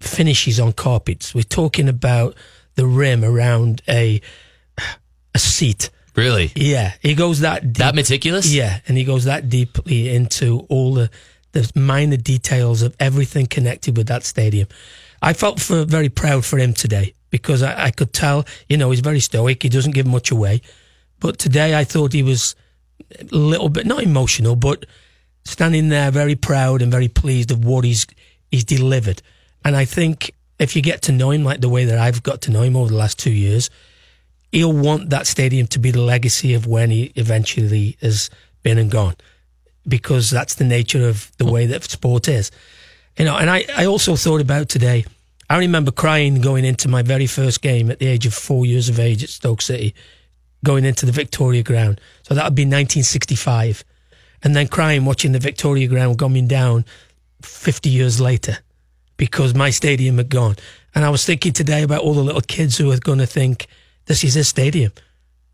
[0.00, 1.34] finishes on carpets.
[1.34, 2.36] We're talking about
[2.74, 4.20] the rim around a
[5.34, 5.90] a seat.
[6.16, 6.52] Really?
[6.54, 7.76] Yeah, he goes that deep.
[7.76, 8.52] That meticulous?
[8.52, 11.10] Yeah, and he goes that deeply into all the
[11.52, 14.68] the minor details of everything connected with that stadium.
[15.22, 18.90] I felt for, very proud for him today because I, I could tell, you know,
[18.90, 19.62] he's very stoic.
[19.62, 20.62] He doesn't give much away.
[21.18, 22.54] But today I thought he was
[23.18, 24.86] a little bit, not emotional, but
[25.44, 28.06] standing there very proud and very pleased of what he's,
[28.50, 29.22] he's delivered.
[29.64, 32.42] And I think if you get to know him like the way that I've got
[32.42, 33.70] to know him over the last two years,
[34.52, 38.28] he'll want that stadium to be the legacy of when he eventually has
[38.62, 39.16] been and gone
[39.88, 42.50] because that's the nature of the way that sport is.
[43.18, 45.06] You know, and I, I also thought about today.
[45.48, 48.90] I remember crying going into my very first game at the age of four years
[48.90, 49.94] of age at Stoke City,
[50.62, 52.02] going into the Victoria Ground.
[52.22, 53.82] So that would be 1965.
[54.42, 56.84] And then crying watching the Victoria Ground coming down
[57.40, 58.58] 50 years later
[59.20, 60.56] because my stadium had gone.
[60.94, 63.66] And I was thinking today about all the little kids who are going to think,
[64.06, 64.92] this is a stadium.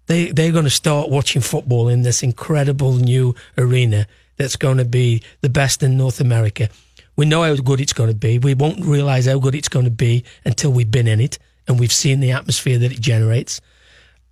[0.06, 4.84] They, they're going to start watching football in this incredible new arena that's going to
[4.84, 6.68] be the best in North America.
[7.16, 8.38] We know how good it's going to be.
[8.38, 11.80] We won't realize how good it's going to be until we've been in it and
[11.80, 13.60] we've seen the atmosphere that it generates.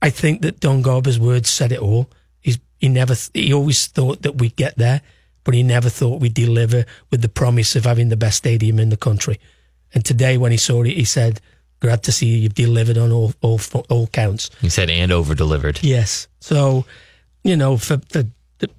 [0.01, 2.09] I think that Don Garber's words said it all.
[2.41, 5.01] He's, he never, he always thought that we'd get there,
[5.45, 8.89] but he never thought we'd deliver with the promise of having the best stadium in
[8.89, 9.39] the country.
[9.93, 11.41] And today, when he saw it, he said,
[11.81, 15.81] "Glad to see you've delivered on all all all counts." He said, and over delivered.
[15.83, 16.27] Yes.
[16.41, 16.85] So,
[17.45, 18.25] you know, for, for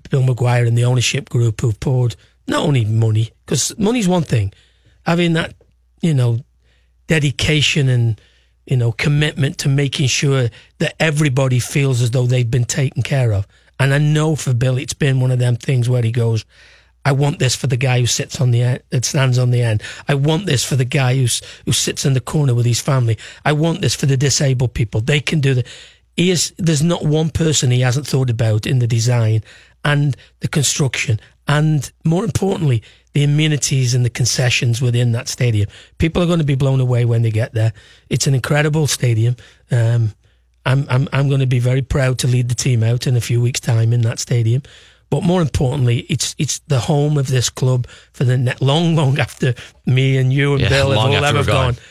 [0.09, 2.15] Bill McGuire and the ownership group who've poured
[2.47, 4.53] not only money, because money's one thing,
[5.05, 5.55] having that,
[6.01, 6.39] you know,
[7.07, 8.21] dedication and,
[8.65, 10.49] you know, commitment to making sure
[10.79, 13.47] that everybody feels as though they've been taken care of.
[13.79, 16.45] And I know for Bill, it's been one of them things where he goes,
[17.03, 19.61] I want this for the guy who sits on the end, that stands on the
[19.61, 19.83] end.
[20.07, 23.17] I want this for the guy who's, who sits in the corner with his family.
[23.43, 25.01] I want this for the disabled people.
[25.01, 25.65] They can do the,
[26.15, 29.43] he is, there's not one person he hasn't thought about in the design
[29.83, 32.81] and the construction and more importantly,
[33.13, 35.69] the amenities and the concessions within that stadium.
[35.97, 37.71] People are going to be blown away when they get there.
[38.09, 39.35] It's an incredible stadium.
[39.71, 40.13] Um,
[40.65, 43.21] I'm, I'm, I'm going to be very proud to lead the team out in a
[43.21, 44.63] few weeks' time in that stadium.
[45.11, 49.19] But more importantly, it's it's the home of this club for the ne- long, long
[49.19, 49.53] after
[49.85, 51.73] me and you and Yeah, Bill have all ever gone.
[51.73, 51.83] gone.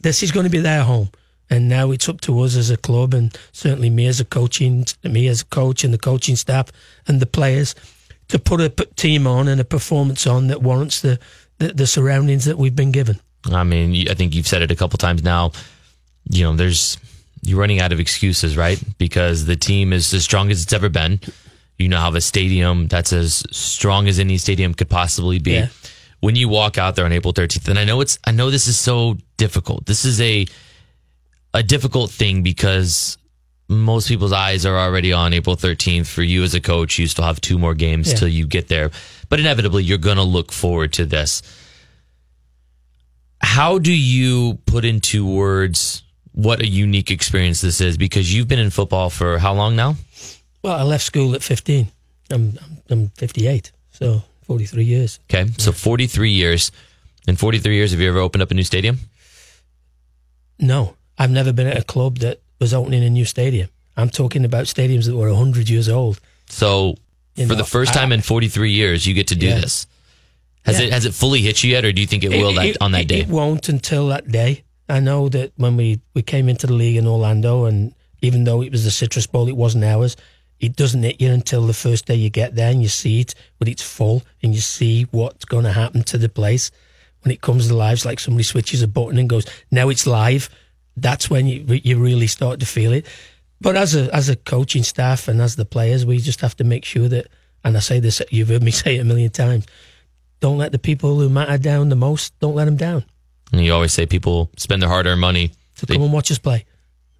[0.00, 1.10] This is going to be their home,
[1.50, 4.86] and now it's up to us as a club, and certainly me as a coaching,
[5.04, 6.72] me as a coach, and the coaching staff
[7.06, 7.74] and the players
[8.28, 11.18] to put a team on and a performance on that warrants the,
[11.58, 13.20] the, the surroundings that we've been given.
[13.52, 15.52] I mean, I think you've said it a couple times now.
[16.28, 16.96] You know, there's
[17.46, 18.82] you're running out of excuses, right?
[18.98, 21.20] Because the team is as strong as it's ever been.
[21.78, 25.52] You now have a stadium that's as strong as any stadium could possibly be.
[25.52, 25.68] Yeah.
[26.20, 28.66] When you walk out there on April 13th, and I know it's I know this
[28.66, 29.86] is so difficult.
[29.86, 30.46] This is a
[31.54, 33.16] a difficult thing because
[33.68, 36.06] most people's eyes are already on April 13th.
[36.06, 38.18] For you as a coach, you still have two more games Yeah.
[38.18, 38.90] till you get there.
[39.28, 41.42] But inevitably, you're going to look forward to this.
[43.42, 46.02] How do you put into words
[46.36, 47.96] what a unique experience this is?
[47.96, 49.96] Because you've been in football for how long now?
[50.62, 51.88] Well, I left school at 15.
[52.30, 55.18] I'm, I'm, I'm 58, so 43 years.
[55.30, 55.50] Okay.
[55.58, 56.70] So 43 years.
[57.26, 58.98] In 43 years, have you ever opened up a new stadium?
[60.58, 63.68] No, I've never been at a club that was opening a new stadium.
[63.96, 66.20] I'm talking about stadiums that were 100 years old.
[66.48, 66.96] So
[67.34, 69.60] You for know, the first time I- in 43 years, you get to do Yeah.
[69.60, 69.86] this.
[70.64, 70.86] Has Yeah.
[70.86, 72.92] it has it fully hit you yet, or do you think it will that, on
[72.92, 73.20] that day?
[73.20, 74.62] It won't until that day.
[74.88, 78.62] I know that when we, we came into the league in Orlando, and even though
[78.62, 80.16] it was the Citrus Bowl, it wasn't ours.
[80.58, 83.34] It doesn't hit you until the first day you get there and you see it,
[83.58, 86.70] but it's full and you see what's going to happen to the place
[87.22, 87.94] when it comes to live.
[87.94, 90.48] It's like somebody switches a button and goes, "Now it's live."
[90.96, 93.04] That's when you you really start to feel it.
[93.60, 96.64] But as a as a coaching staff and as the players, we just have to
[96.64, 97.26] make sure that.
[97.62, 99.66] And I say this, you've heard me say it a million times.
[100.40, 102.38] Don't let the people who matter down the most.
[102.38, 103.04] Don't let them down.
[103.52, 105.52] And you always say people spend their hard earned money.
[105.74, 106.64] So They- come and watch us play.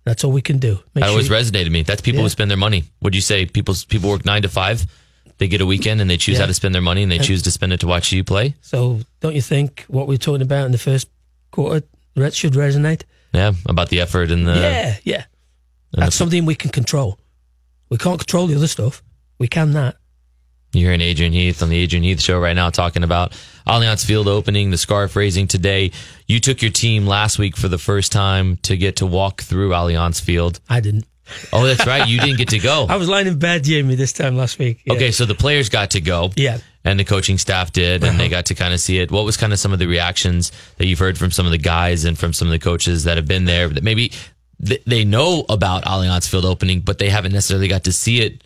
[0.05, 0.79] That's all we can do.
[0.95, 1.83] Make that always sure- resonated with me.
[1.83, 2.25] That's people Yeah.
[2.25, 2.85] who spend their money.
[3.03, 4.87] Would you say people people work nine to five?
[5.39, 6.43] They get a weekend and they choose Yeah.
[6.43, 8.55] how to spend their money and they choose to spend it to watch you play.
[8.63, 11.09] So don't you think what we're talking about in the first
[11.51, 11.85] quarter
[12.15, 13.03] that should resonate?
[13.35, 15.25] Yeah, about the effort and the yeah, yeah.
[15.93, 17.19] and That's the- something we can control.
[17.91, 19.03] We can't control the other stuff.
[19.39, 19.97] We can that.
[20.73, 23.33] You're hearing Adrian Heath on the Adrian Heath show right now talking about
[23.67, 25.91] Allianz Field opening, the scarf raising today.
[26.27, 29.71] You took your team last week for the first time to get to walk through
[29.71, 30.61] Allianz Field.
[30.69, 31.07] I didn't.
[31.53, 32.07] Oh, that's right.
[32.09, 32.87] You didn't get to go.
[32.89, 34.81] I was lying in bed, Jamie, this time last week.
[34.85, 34.95] Yeah.
[34.95, 36.31] Okay, so the players got to go.
[36.37, 36.59] Yeah.
[36.85, 38.19] and the coaching staff did, and Uh-huh.
[38.19, 39.11] they got to kind of see it.
[39.11, 41.59] What was kind of some of the reactions that you've heard from some of the
[41.59, 44.13] guys and from some of the coaches that have been there that maybe
[44.65, 48.43] th- they know about Allianz Field opening, but they haven't necessarily got to see it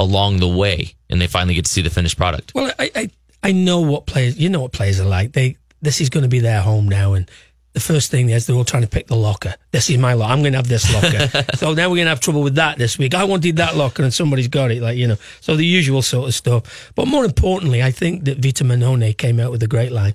[0.00, 2.52] along the way, and they finally get to see the finished product.
[2.52, 3.10] Well, I, I,
[3.44, 5.30] I know what players, you know what players are like.
[5.32, 7.14] They, this is going to be their home now.
[7.14, 7.30] And
[7.72, 9.54] the first thing is they're all trying to pick the locker.
[9.72, 10.32] This is my locker.
[10.32, 11.46] I'm going to have this locker.
[11.56, 13.14] so now we're going to have trouble with that this week.
[13.14, 14.80] I wanted that locker and somebody's got it.
[14.80, 16.92] Like, you know, so the usual sort of stuff.
[16.94, 20.14] But more importantly, I think that Vito Mannone came out with a great line.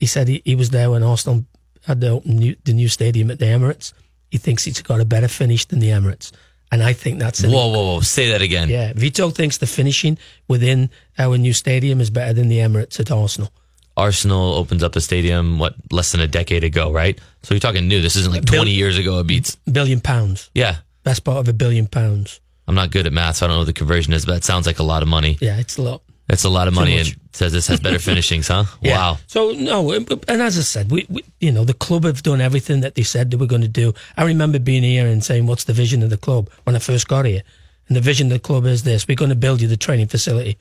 [0.00, 1.46] He said he, he was there when Arsenal
[1.86, 3.92] had the, open new, the new stadium at the Emirates.
[4.30, 6.32] He thinks it's got a better finish than the Emirates.
[6.72, 8.00] And I think that's an Whoa, whoa, whoa!
[8.00, 8.70] Say that again.
[8.70, 10.16] yeah, Vito thinks the finishing
[10.48, 13.52] within our new stadium is better than the Emirates at Arsenal.
[13.96, 17.18] Arsenal opens up a stadium what less than a decade ago, right?
[17.42, 18.00] So you're talking new.
[18.00, 19.18] This isn't like Bill- 20 years ago.
[19.20, 19.56] It beats.
[19.70, 20.50] Billion pounds.
[20.54, 22.40] Yeah, Best part of a billion pounds.
[22.68, 24.44] I'm not good at math, so I don't know what the conversion is, but it
[24.44, 25.36] sounds like a lot of money.
[25.40, 26.02] Yeah, it's a lot.
[26.28, 27.12] That's a lot of money, much.
[27.12, 28.64] and says this has better finishings, huh?
[28.80, 28.96] Yeah.
[28.96, 29.18] Wow.
[29.26, 32.80] So no, and as I said, we, we you know the club have done everything
[32.82, 33.92] that they said they were going to do.
[34.16, 37.08] I remember being here and saying, "What's the vision of the club?" When I first
[37.08, 37.42] got here,
[37.88, 40.06] and the vision of the club is this: we're going to build you the training
[40.06, 40.56] facility,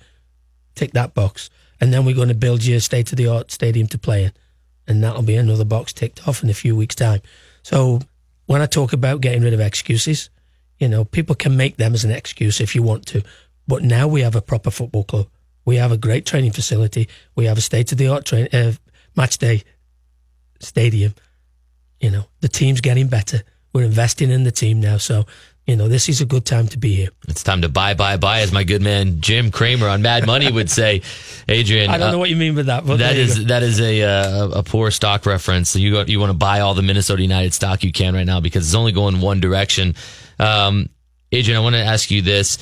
[0.73, 3.51] tick that box, and then we're going to build you a state of the art
[3.51, 4.31] stadium to play in,
[4.87, 7.21] and that'll be another box ticked off in a few weeks' time.
[7.63, 7.99] So
[8.45, 10.29] when I talk about getting rid of excuses,
[10.79, 13.23] you know, people can make them as an excuse if you want to,
[13.67, 15.27] but now we have a proper football club.
[15.65, 17.07] We have a great training facility.
[17.35, 18.73] We have a state of the art train uh,
[19.15, 19.63] match day
[20.59, 21.15] stadium.
[21.99, 23.43] You know, the team's getting better.
[23.73, 25.25] We're investing in the team now, so
[25.67, 27.09] you know this is a good time to be here.
[27.27, 30.51] It's time to buy, buy, buy, as my good man Jim Cramer on Mad Money
[30.51, 31.01] would say.
[31.47, 33.79] Adrian, I don't uh, know what you mean by that, but that is that is
[33.79, 35.69] a uh, a poor stock reference.
[35.69, 38.25] So you got, you want to buy all the Minnesota United stock you can right
[38.25, 39.95] now because it's only going one direction.
[40.39, 40.89] Um,
[41.31, 42.57] Adrian, I want to ask you this: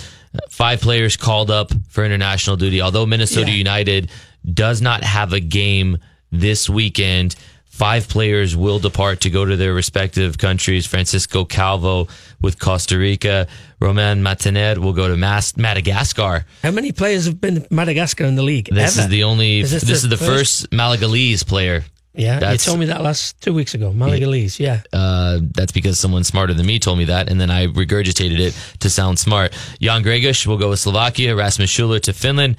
[0.49, 2.81] five players called up for international duty.
[2.81, 3.57] Although Minnesota Yeah.
[3.57, 4.11] United
[4.53, 5.97] does not have a game
[6.31, 7.35] this weekend,
[7.79, 10.85] five players will depart to go to their respective countries.
[10.85, 12.07] Francisco Calvo
[12.41, 13.47] with Costa Rica,
[13.79, 16.45] Romain Métanire will go to Mas- Madagascar.
[16.61, 18.67] How many players have been Madagascar in the league?
[18.69, 19.05] This Ever?
[19.05, 19.61] is the only.
[19.61, 21.85] Is This, this is the the first, Malagalese player.
[22.13, 22.39] yeah.
[22.39, 23.93] that's- You told me that last two weeks ago.
[23.95, 24.81] Malagalese, yeah.
[24.91, 28.53] Uh, that's because someone smarter than me told me that, and then I regurgitated it
[28.83, 29.53] to sound smart.
[29.79, 31.33] Ján Greguš will go with Slovakia.
[31.33, 32.57] Rasmus Schüller to Finland,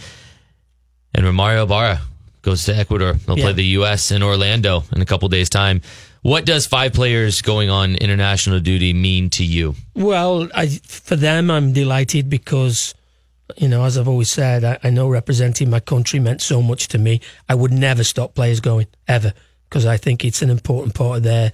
[1.14, 2.00] and Romario Ibarra
[2.42, 3.14] goes to Ecuador.
[3.14, 4.10] They'll play the U.S.
[4.10, 5.82] in Orlando in a couple days' time.
[6.22, 9.74] What does five players going on international duty mean to you?
[9.94, 12.94] Well, I, for them, I'm delighted because,
[13.56, 16.88] you know, as I've always said, I, I know representing my country meant so much
[16.88, 17.20] to me.
[17.48, 19.32] I would never stop players going ever
[19.68, 21.52] because I think it's an important part of their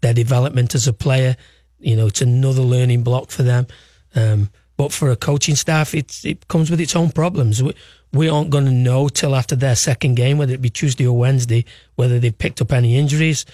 [0.00, 1.36] their development as a player.
[1.78, 3.66] You know, it's another learning block for them.
[4.14, 7.62] Um, but for a coaching staff, it's it comes with its own problems.
[7.62, 7.74] We,
[8.12, 11.16] we aren't going to know till after their second game, whether it be Tuesday or
[11.16, 11.64] Wednesday,
[11.96, 13.44] whether they've picked up any injuries,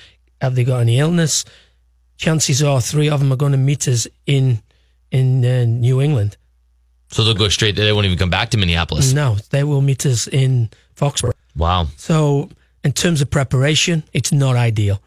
[0.41, 1.45] have they got any illness.
[2.17, 4.63] Chances are three of them are going to meet us in
[5.11, 6.37] in uh, New England.
[7.11, 7.77] So they'll go straight.
[7.77, 7.85] there.
[7.85, 9.13] They won't even come back to Minneapolis.
[9.13, 11.35] No, they will meet us in Foxborough.
[11.55, 11.89] Wow.
[11.97, 12.49] So,
[12.83, 15.03] in terms of preparation, it's not ideal.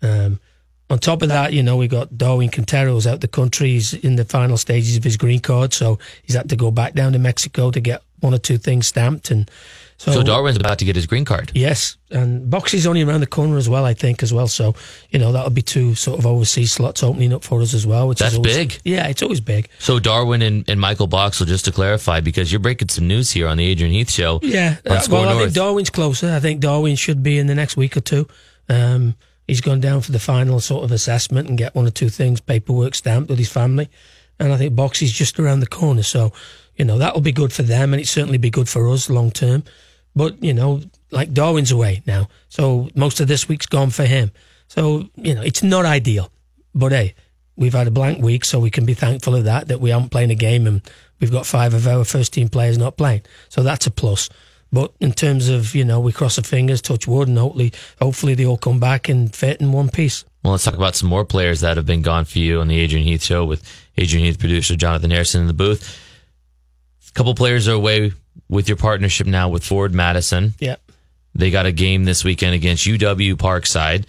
[0.00, 0.40] Um,
[0.88, 3.72] on top of that, you know, we got Darwin Quintero's out the country.
[3.72, 6.94] He's in the final stages of his green card, so he's had to go back
[6.94, 9.30] down to Mexico to get one or two things stamped.
[9.30, 9.50] And
[9.98, 11.52] so, So Darwin's about to get his green card.
[11.54, 14.48] yes, and Boxy's only around the corner as well, I think, as well.
[14.48, 14.74] So,
[15.10, 18.08] you know, that'll be two sort of overseas slots opening up for us as well.
[18.08, 18.80] Which That's is always, big.
[18.84, 19.68] Yeah, it's always big.
[19.78, 23.46] So Darwin and, and Michael Boxall, just to clarify, because you're breaking some news here
[23.46, 24.40] on the Adrian Heath show.
[24.42, 24.76] Yeah.
[24.86, 26.30] Uh, well, I think Darwin's closer.
[26.30, 28.26] I think Darwin should be in the next week or two.
[28.70, 32.08] Um, he's gone down for the final sort of assessment and get one or two
[32.08, 33.90] things, paperwork stamped with his family.
[34.38, 36.02] And I think Boxy's just around the corner.
[36.02, 36.32] So,
[36.80, 39.30] you know, that'll be good for them and it certainly be good for us long
[39.30, 39.64] term.
[40.16, 42.28] But, you know, like Darwin's away now.
[42.48, 44.30] So most of this week's gone for him.
[44.68, 46.32] So, you know, it's not ideal.
[46.74, 47.14] But hey,
[47.54, 50.10] we've had a blank week, so we can be thankful of that, that we aren't
[50.10, 50.80] playing a game and
[51.20, 53.24] we've got five of our first team players not playing.
[53.50, 54.30] So that's a plus.
[54.72, 58.34] But in terms of, you know, we cross our fingers, touch wood, and hopefully, hopefully
[58.34, 60.24] they all come back and fit in one piece.
[60.42, 62.80] Well, let's talk about some more players that have been gone for you on the
[62.80, 63.62] Adrian Heath show with
[63.98, 66.06] Adrian Heath producer Jonathan Harrison in the booth.
[67.10, 68.12] A couple players are away
[68.48, 70.54] with your partnership now with Forward Madison.
[70.58, 70.80] Yep.
[71.34, 74.04] They got a game this weekend against UW Parkside,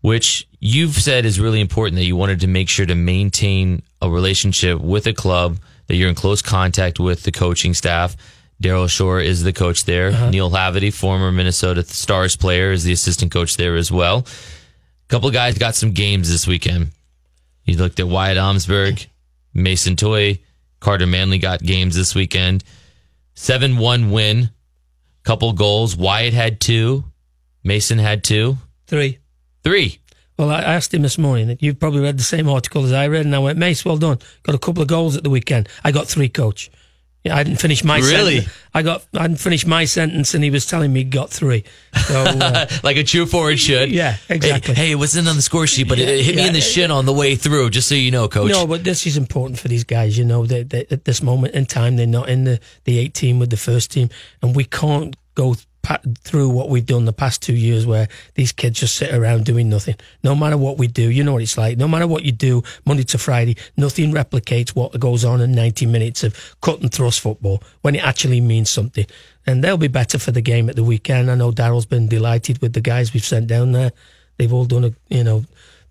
[0.00, 4.10] which you've said is really important that you wanted to make sure to maintain a
[4.10, 8.16] relationship with a club that you're in close contact with the coaching staff.
[8.62, 10.08] Daryl Shore is the coach there.
[10.08, 10.30] Uh-huh.
[10.30, 14.18] Neil Hlavaty, former Minnesota Stars player, is the assistant coach there as well.
[14.18, 16.90] A couple of guys got some games this weekend.
[17.64, 19.06] You looked at Wyatt Omsberg,
[19.52, 20.38] Mason Toye,
[20.82, 22.64] Carter Manley got games this weekend.
[23.34, 24.50] 7 1 win
[25.22, 25.96] couple goals.
[25.96, 27.04] Wyatt had two.
[27.62, 28.58] Mason had two.
[28.88, 29.20] Three.
[29.62, 30.00] Three.
[30.36, 31.46] Well, I asked him this morning.
[31.46, 33.96] That you've probably read the same article as I read, and I went, Mace, well
[33.96, 34.18] done.
[34.42, 35.68] Got a couple of goals at the weekend.
[35.84, 36.68] I got three, coach.
[37.24, 38.40] Yeah, I didn't finish my Really?
[38.40, 38.54] sentence.
[38.74, 41.62] I got I didn't finish my sentence, and he was telling me he got three.
[42.08, 43.90] So uh, like a true forward should.
[43.90, 44.74] Yeah, exactly.
[44.74, 46.58] Hey, hey, it wasn't on the score sheet, but it, it hit me in the
[46.58, 46.64] yeah.
[46.64, 48.50] shin on the way through, just so you know, coach.
[48.50, 50.18] no, but this is important for these guys.
[50.18, 53.14] You know, they, they, at this moment in time, they're not in the the eight
[53.14, 54.08] team with the first team,
[54.42, 55.54] and we can't go
[56.22, 59.68] through what we've done the past two years, where these kids just sit around doing
[59.68, 59.96] nothing.
[60.22, 61.76] No matter what we do, you know what it's like.
[61.78, 65.86] No matter what you do, Monday to Friday, nothing replicates what goes on in ninety
[65.86, 69.06] minutes of cut and thrust football when it actually means something.
[69.46, 71.30] And they'll be better for the game at the weekend.
[71.30, 73.92] I know Daryl's been delighted with the guys we've sent down there.
[74.38, 75.44] They've all done a, you know,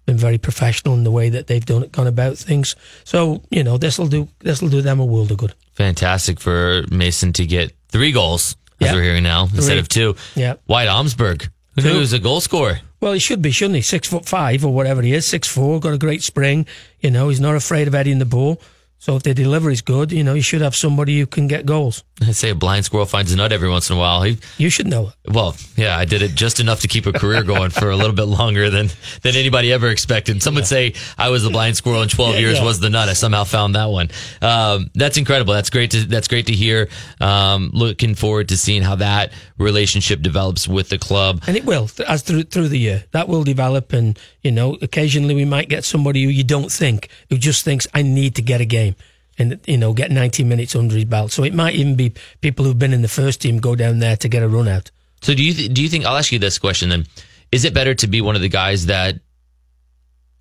[0.06, 2.76] been very professional in the way that they've done it, gone about things.
[3.04, 5.54] So you know, this will do this will do them a world of good.
[5.74, 8.94] Fantastic for Mason to get three goals, as Yeah.
[8.96, 10.16] we're hearing now, instead of two.
[10.36, 10.56] Yeah.
[10.68, 12.00] Wyatt Omsberg, who Two.
[12.00, 12.80] was a goal scorer.
[13.00, 13.82] Well, he should be, shouldn't he?
[13.82, 16.66] Six foot five or whatever he is, six four, got a great spring.
[17.00, 18.62] You know, he's not afraid of heading the ball.
[19.02, 21.66] So if the delivery is good, you know, you should have somebody who can get
[21.66, 22.04] goals.
[22.22, 24.22] I say a blind squirrel finds a nut every once in a while.
[24.22, 25.34] He, You should know it.
[25.34, 28.14] well, yeah, I did it just enough to keep a career going for a little
[28.16, 28.90] bit longer than
[29.24, 30.44] than anybody ever expected.
[30.44, 32.64] Some would say I was the blind squirrel in 12 Yeah, years yeah.
[32.66, 33.10] was the nut.
[33.10, 34.10] I somehow found that one.
[34.40, 35.56] Um, that's incredible.
[35.56, 36.88] That's great to that's great to hear.
[37.20, 41.42] Um, looking forward to seeing how that relationship develops with the club.
[41.48, 43.04] And it will as through through the year.
[43.14, 47.10] That will develop, and you know, occasionally we might get somebody who you don't think
[47.32, 48.91] who just thinks I need to get a game,
[49.38, 51.32] and you know, get ninety minutes under his belt.
[51.32, 54.16] So it might even be people who've been in the first team go down there
[54.18, 54.92] to get a run out.
[55.22, 57.06] So do you th- do you think I'll ask you this question then?
[57.52, 59.20] Is it better to be one of the guys that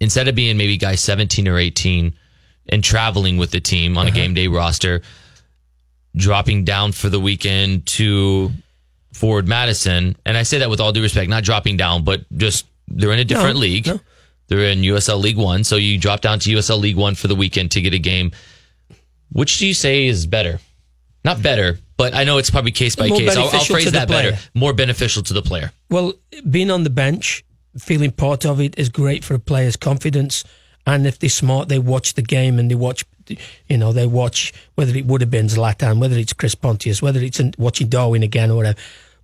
[0.01, 2.15] instead of being maybe guy 17 or 18
[2.69, 4.17] and traveling with the team on a uh-huh.
[4.17, 5.03] game day roster,
[6.17, 8.51] dropping down for the weekend to
[9.13, 10.17] Forward Madison?
[10.25, 13.19] And I say that with all due respect, not dropping down, but just they're in
[13.19, 13.87] a different No, league.
[13.87, 14.01] no.
[14.49, 17.37] They're in USL League One, so you drop down to USL League One for the
[17.37, 18.33] weekend to get a game.
[19.33, 20.61] Which do you say is better?
[21.25, 23.37] Not better, but I know it's probably case by More case.
[23.37, 24.39] I'll, I'll phrase that better.
[24.55, 25.71] More beneficial to the player.
[25.91, 26.15] Well,
[26.49, 27.45] being on the bench,
[27.79, 30.45] feeling part of it is great for a player's confidence.
[30.87, 33.05] And if they're smart, they watch the game and they watch,
[33.69, 37.21] you know, they watch whether it would have been Zlatan, whether it's Chris Pontius, whether
[37.21, 38.79] it's watching Darwin again or whatever.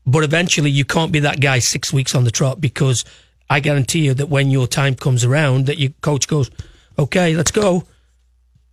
[0.04, 3.04] But eventually, you can't be that guy six weeks on the trot because
[3.48, 6.50] I guarantee you that when your time comes around, that your coach goes,
[6.98, 7.84] "Okay, let's go."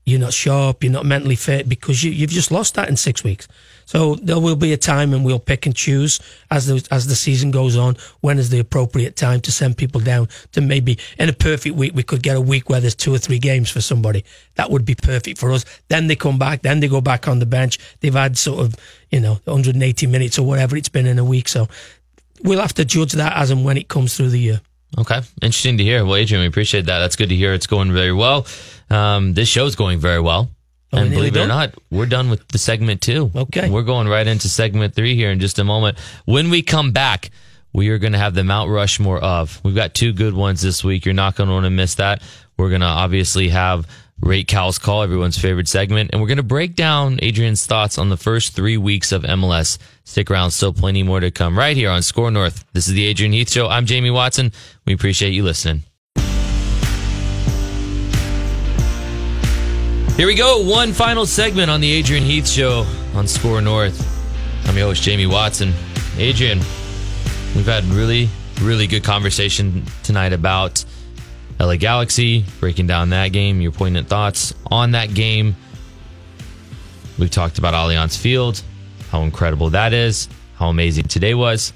[0.05, 0.83] You're not sharp.
[0.83, 3.47] You're not mentally fit because you, you've just lost that in six weeks.
[3.85, 6.19] So there will be a time, and we'll pick and choose
[6.51, 7.97] as the as the season goes on.
[8.21, 10.29] When is the appropriate time to send people down?
[10.53, 13.17] To maybe in a perfect week, we could get a week where there's two or
[13.17, 14.23] three games for somebody.
[14.55, 15.65] That would be perfect for us.
[15.89, 16.61] Then they come back.
[16.61, 17.79] Then they go back on the bench.
[17.99, 18.75] They've had sort of
[19.09, 21.47] you know 180 minutes or whatever it's been in a week.
[21.47, 21.67] So
[22.43, 24.61] we'll have to judge that as and when it comes through the year.
[24.97, 26.05] Okay, interesting to hear.
[26.05, 26.99] Well, Adrian, we appreciate that.
[26.99, 27.53] That's good to hear.
[27.53, 28.45] It's going very well.
[28.89, 30.49] Um, this show's going very well.
[30.91, 33.31] We and believe it or not, we're done with the segment two.
[33.35, 33.69] Okay.
[33.69, 35.97] We're going right into segment three here in just a moment.
[36.25, 37.31] When we come back,
[37.73, 39.59] we are going to have the Mount Rushmore of.
[39.63, 41.05] We've got two good ones this week.
[41.05, 42.21] You're not going to want to miss that.
[42.57, 43.87] We're going to obviously have
[44.19, 48.09] Rate Cal's Call, everyone's favorite segment, and we're going to break down Adrian's thoughts on
[48.09, 49.79] the first three weeks of MLS.
[50.05, 52.65] Stick around, still plenty more to come right here on SKOR North.
[52.73, 53.67] This is the Adrian Heath Show.
[53.67, 54.51] I'm Jamie Watson.
[54.85, 55.83] We appreciate you listening.
[60.17, 60.61] Here we go.
[60.61, 62.85] One final segment on the Adrian Heath Show
[63.15, 63.97] on SKOR North.
[64.67, 65.73] I'm your host, Jamie Watson.
[66.17, 66.59] Adrian,
[67.55, 68.29] we've had really,
[68.61, 70.83] really good conversation tonight about
[71.59, 75.55] LA Galaxy, breaking down that game, your poignant thoughts on that game.
[77.17, 78.61] We've talked about Allianz Field,
[79.13, 81.71] how incredible that is, how amazing today was.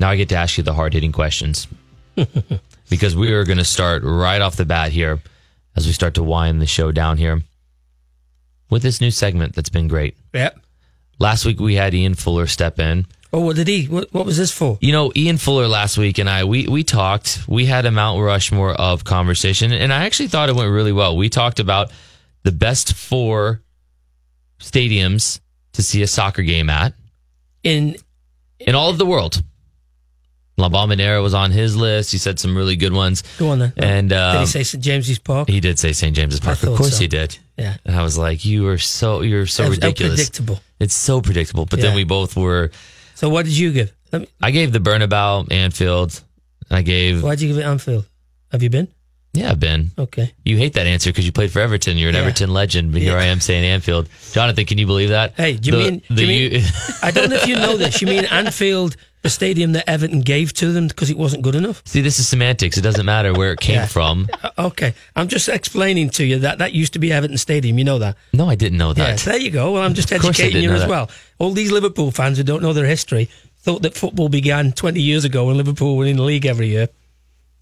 [0.00, 1.68] Now I get to ask you the hard hitting questions
[2.90, 5.22] because we are going to start right off the bat here
[5.76, 7.40] as we start to wind the show down here
[8.68, 10.16] with this new segment that's been great.
[10.34, 10.58] Yep.
[11.20, 13.06] Last week we had Ian Fuller step in.
[13.32, 13.84] Oh, what did he?
[13.86, 14.76] What, what was this for?
[14.80, 17.44] You know, Ian Fuller last week and I we we talked.
[17.46, 21.16] We had a Mount Rushmore of conversation, and I actually thought it went really well.
[21.16, 21.92] We talked about
[22.42, 23.62] the best four
[24.58, 25.38] stadiums
[25.72, 26.94] to see a soccer game at
[27.62, 27.96] In
[28.58, 29.42] in all of the world.
[30.60, 32.12] La Bombonera was on his list.
[32.12, 33.22] He said some really good ones.
[33.38, 33.72] go on then.
[33.78, 35.48] And did um, he say St James's Park?
[35.48, 36.14] he did say St.
[36.14, 36.62] James's Park.
[36.62, 37.00] Of course so.
[37.00, 37.38] he did.
[37.56, 37.76] yeah.
[37.86, 40.16] And I was like, "You are so you're so ridiculous.
[40.16, 40.60] predictable.
[40.78, 42.70] It's so predictable." But then we both were.
[43.14, 43.92] So what did you give?
[44.12, 46.20] Me, I gave the Bernabéu, Anfield.
[46.70, 48.06] I gave why'd you give it Anfield?
[48.52, 48.88] Have you been?
[49.32, 49.92] Yeah, been.
[49.96, 50.32] Okay.
[50.44, 51.96] You hate that answer because you played for Everton.
[51.96, 52.22] You're an Yeah.
[52.22, 54.08] Everton legend, but here I am saying Anfield.
[54.32, 55.34] Jonathan, can you believe that?
[55.36, 56.02] Hey, do you The- mean?
[56.08, 56.64] the do you mean
[57.02, 58.00] I don't know if you know this.
[58.02, 61.80] You mean Anfield, the stadium that Everton gave to them because it wasn't good enough?
[61.84, 62.76] See, this is semantics.
[62.76, 63.86] It doesn't matter where it came Yeah.
[63.86, 64.28] from.
[64.42, 67.78] Uh, Okay, I'm just explaining to you that that used to be Everton Stadium.
[67.78, 68.16] You know that.
[68.32, 69.18] No, I didn't know Yeah, that.
[69.20, 69.72] there you go.
[69.72, 71.08] Well, I'm just Of course I educating you as well.
[71.38, 73.28] All these Liverpool fans who don't know their history
[73.62, 76.88] thought that football began 20 years ago when Liverpool were in the league every year.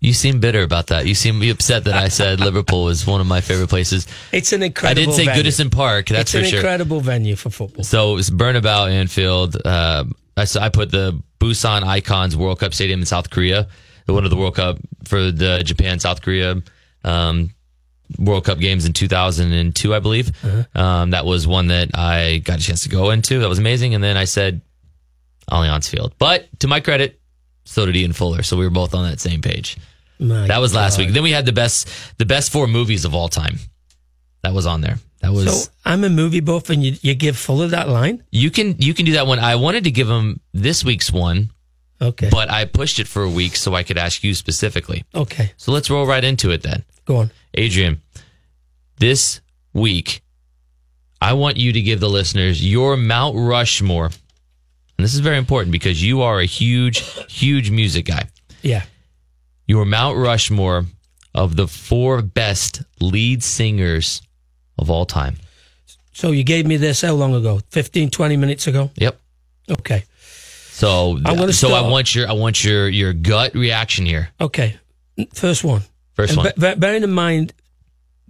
[0.01, 1.07] You seem bitter about that.
[1.07, 4.07] You seem upset that I said Liverpool was one of my favorite places.
[4.33, 5.03] It's an incredible.
[5.03, 5.43] I did say venue.
[5.43, 6.07] Goodison Park.
[6.07, 6.61] That's it's for an sure.
[6.61, 7.85] incredible venue for football.
[7.85, 9.57] So it's Bernabéu Anfield.
[9.65, 10.05] Uh,
[10.37, 13.67] I, I put the Busan Icons World Cup Stadium in South Korea,
[14.07, 16.63] the one of the World Cup for the Japan South Korea
[17.05, 17.51] um,
[18.19, 20.33] World Cup games in 2002, I believe.
[20.75, 23.41] Um, that was one that I got a chance to go into.
[23.41, 23.95] That was amazing.
[23.95, 24.63] And then I said
[25.51, 26.15] Allianz Field.
[26.19, 27.18] But to my credit,
[27.69, 28.43] so did Ian Fuller.
[28.43, 29.77] So we were both on that same page.
[30.19, 31.05] My That was last God.
[31.07, 31.15] week.
[31.15, 31.89] Then we had the best
[32.19, 33.59] the best four movies of all time.
[34.43, 34.99] That was on there.
[35.21, 38.23] That was So I'm a movie buff, and you, you give Fuller that line.
[38.31, 39.39] you can you can do that one.
[39.39, 41.51] I wanted to give him this week's one,
[42.01, 42.29] Okay.
[42.31, 45.05] but I pushed it for a week so I could ask you specifically.
[45.15, 45.53] okay.
[45.57, 46.85] So let's roll right into it then.
[47.05, 47.31] Go on.
[47.55, 48.01] Adrian,
[48.99, 49.41] this
[49.73, 50.23] week
[51.21, 54.11] I want you to give the listeners your Mount Rushmore.
[54.99, 56.99] And this is very important because you are a huge
[57.31, 58.25] huge music guy.
[58.63, 58.83] Yeah.
[59.67, 60.87] Your Mount Rushmore
[61.35, 64.21] of the four best lead singers
[64.79, 65.37] of all time.
[66.13, 67.61] So you gave me this how long ago?
[67.71, 68.91] 15, 20 minutes ago.
[68.97, 69.21] Yep.
[69.71, 70.03] Okay.
[70.71, 74.31] So I'm gonna so I want your I want your your gut reaction here.
[74.41, 74.77] Okay.
[75.35, 75.83] First one.
[76.15, 76.53] First And one.
[76.59, 77.53] be- bearing in mind,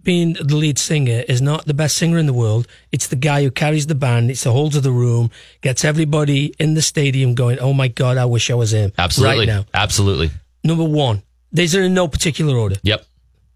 [0.09, 2.67] being the lead singer is not the best singer in the world.
[2.91, 4.31] It's the guy who carries the band.
[4.31, 5.31] It's the holds of the room,
[5.61, 9.41] gets everybody in the stadium going, "Oh my god, I wish I was him." Absolutely.
[9.41, 10.31] Right now, Absolutely.
[10.65, 11.23] number one.
[11.53, 12.77] These are in no particular order.
[12.83, 13.05] Yep.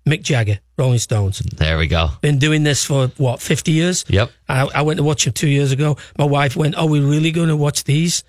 [0.06, 1.38] Mick Jagger, Rolling Stones.
[1.38, 2.10] There we go.
[2.20, 4.04] Been doing this for what, fifty years?
[4.08, 4.30] Yep.
[4.46, 5.96] I, I went to watch him two years ago.
[6.18, 8.24] My wife went, "Are we really going to watch these?"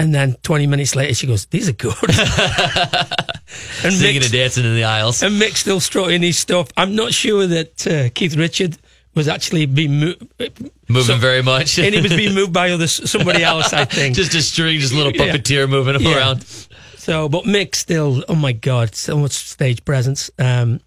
[0.00, 1.94] And then twenty minutes later, she goes, "These are good."
[3.82, 5.22] and Singing Mick's- and dancing in the aisles.
[5.22, 6.68] and Mick still strutting his stuff.
[6.76, 8.76] I'm not sure that uh, Keith Richard
[9.14, 10.22] was actually being moved,
[10.88, 11.78] Moving so- very much.
[11.80, 13.72] and he was being moved by other somebody else.
[13.72, 14.14] I think.
[14.22, 15.32] just a string, just a little Yeah.
[15.34, 16.16] puppeteer moving him Yeah.
[16.18, 16.44] around.
[16.96, 18.22] so, but Mick still.
[18.28, 20.30] Oh my God, so much stage presence.
[20.38, 20.80] Um,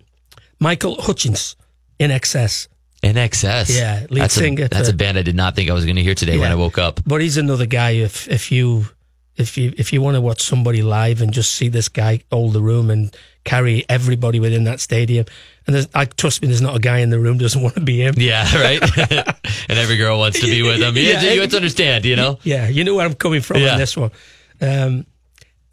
[0.59, 1.55] Michael Hutchence
[1.99, 2.68] in excess,
[3.03, 3.76] INXS.
[3.78, 5.84] Yeah, lead that's singer A, that's for- a band I did not think I was
[5.86, 7.01] going to hear today when I woke up.
[7.05, 7.91] but he's another guy.
[7.91, 8.86] If if you
[9.38, 12.53] if you if you want to watch somebody live and just see this guy hold
[12.53, 15.25] the room and carry everybody within that stadium,
[15.65, 17.82] and there's, I trust me, there's not a guy in the room doesn't want to
[17.82, 18.15] be him.
[18.17, 18.82] Yeah, right.
[19.69, 20.95] and every girl wants to be with him.
[20.95, 21.32] Yeah, Yeah.
[21.34, 22.39] you have to understand, you know.
[22.43, 23.73] Yeah, you know where I'm coming from Yeah.
[23.73, 24.11] on this one.
[24.59, 25.05] Um,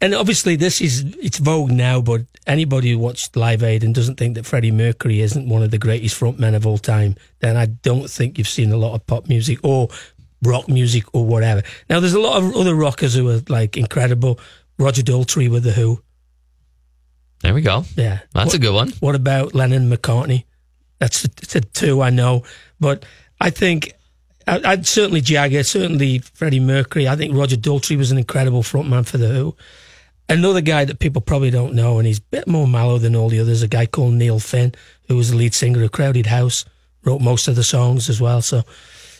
[0.01, 1.99] and obviously, this is it's vogue now.
[2.01, 5.71] But anybody who watched Live Aid and doesn't think that Freddie Mercury isn't one of
[5.71, 9.05] the greatest frontmen of all time, then I don't think you've seen a lot of
[9.05, 9.89] pop music or
[10.43, 11.63] rock music or whatever.
[11.89, 14.39] Now, there's a lot of other rockers who are like incredible.
[14.77, 16.01] Roger Daltrey with the Who.
[17.41, 17.83] There we go.
[17.95, 18.93] Yeah, That's what, a good one.
[18.99, 20.45] What about Lennon McCartney?
[20.99, 22.43] That's the, two I know,
[22.79, 23.05] but
[23.39, 23.93] I think
[24.45, 27.07] I, I'd certainly Jagger, certainly Freddie Mercury.
[27.07, 29.55] I think Roger Daltrey was an incredible frontman for the Who.
[30.27, 33.29] Another guy that people probably don't know, and he's a bit more mellow than all
[33.29, 34.73] the others, a guy called Neil Finn,
[35.07, 36.65] who was the lead singer of Crowded House,
[37.03, 38.41] wrote most of the songs as well.
[38.41, 38.63] So,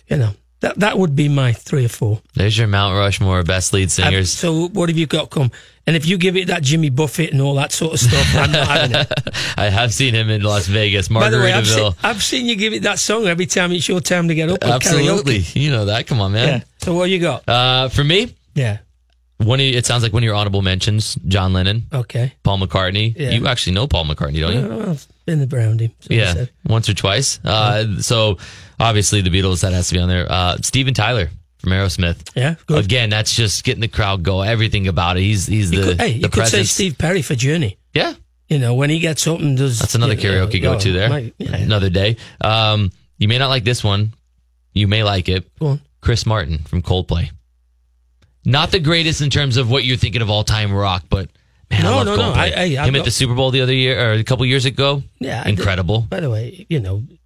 [0.07, 2.21] you know, that that would be my three or four.
[2.35, 4.29] There's your Mount Rushmore best lead Um, singers.
[4.31, 5.51] so, what have you got come?
[5.87, 8.51] And if you give it that Jimmy Buffett and all that sort of stuff, I'm
[8.51, 9.11] not having it.
[9.57, 11.93] I have seen him in Las Vegas, By the way, I've Margaritaville.
[11.95, 14.49] seen, I've seen you give it that song every time it's your time to get
[14.49, 14.63] up.
[14.63, 15.39] Absolutely.
[15.39, 15.61] Karaoke.
[15.61, 16.05] You know that.
[16.05, 16.45] Come on, Yeah.
[16.45, 16.63] man.
[16.83, 17.47] So what you got?
[17.49, 18.77] Uh, for me, Yeah.
[19.37, 22.33] one of, it sounds like one of your honorable mentions, John Lennon, Okay.
[22.43, 23.15] Paul McCartney.
[23.17, 23.31] Yeah.
[23.31, 24.69] You actually know Paul McCartney, don't you?
[24.69, 25.91] Well, I've been around him.
[26.01, 27.39] so Yeah, once or twice.
[27.43, 28.37] Uh, so
[28.79, 30.25] obviously the Beatles that has to be on there.
[30.29, 32.31] Uh, Steven Tyler from Aerosmith.
[32.35, 32.55] Yeah.
[32.67, 32.85] Good.
[32.85, 34.41] Again, that's just getting the crowd go.
[34.41, 35.21] Everything about it.
[35.21, 36.63] He's he's You the could, hey, the you could say.
[36.63, 37.77] Steve Perry for Journey.
[37.93, 38.13] Yeah,
[38.47, 39.79] You know, when he gets up and does.
[39.79, 41.09] that's another know, karaoke go to there.
[41.09, 41.55] my- yeah.
[41.55, 42.17] Another day.
[42.41, 44.13] Um, you may not like this one.
[44.73, 45.45] You may like it.
[45.59, 45.81] Go on.
[46.01, 47.29] Chris Martin from Coldplay.
[48.45, 51.29] Not the greatest in terms of what you're thinking of all time rock, but
[51.69, 52.21] man, I No, love no, no.
[52.21, 52.35] Coldplay.
[52.37, 54.45] I- I- I've Him at got- the Super Bowl the other year or a couple
[54.45, 55.03] years ago.
[55.19, 55.43] Yeah.
[55.45, 56.01] I incredible.
[56.01, 57.18] By the way, you know, I-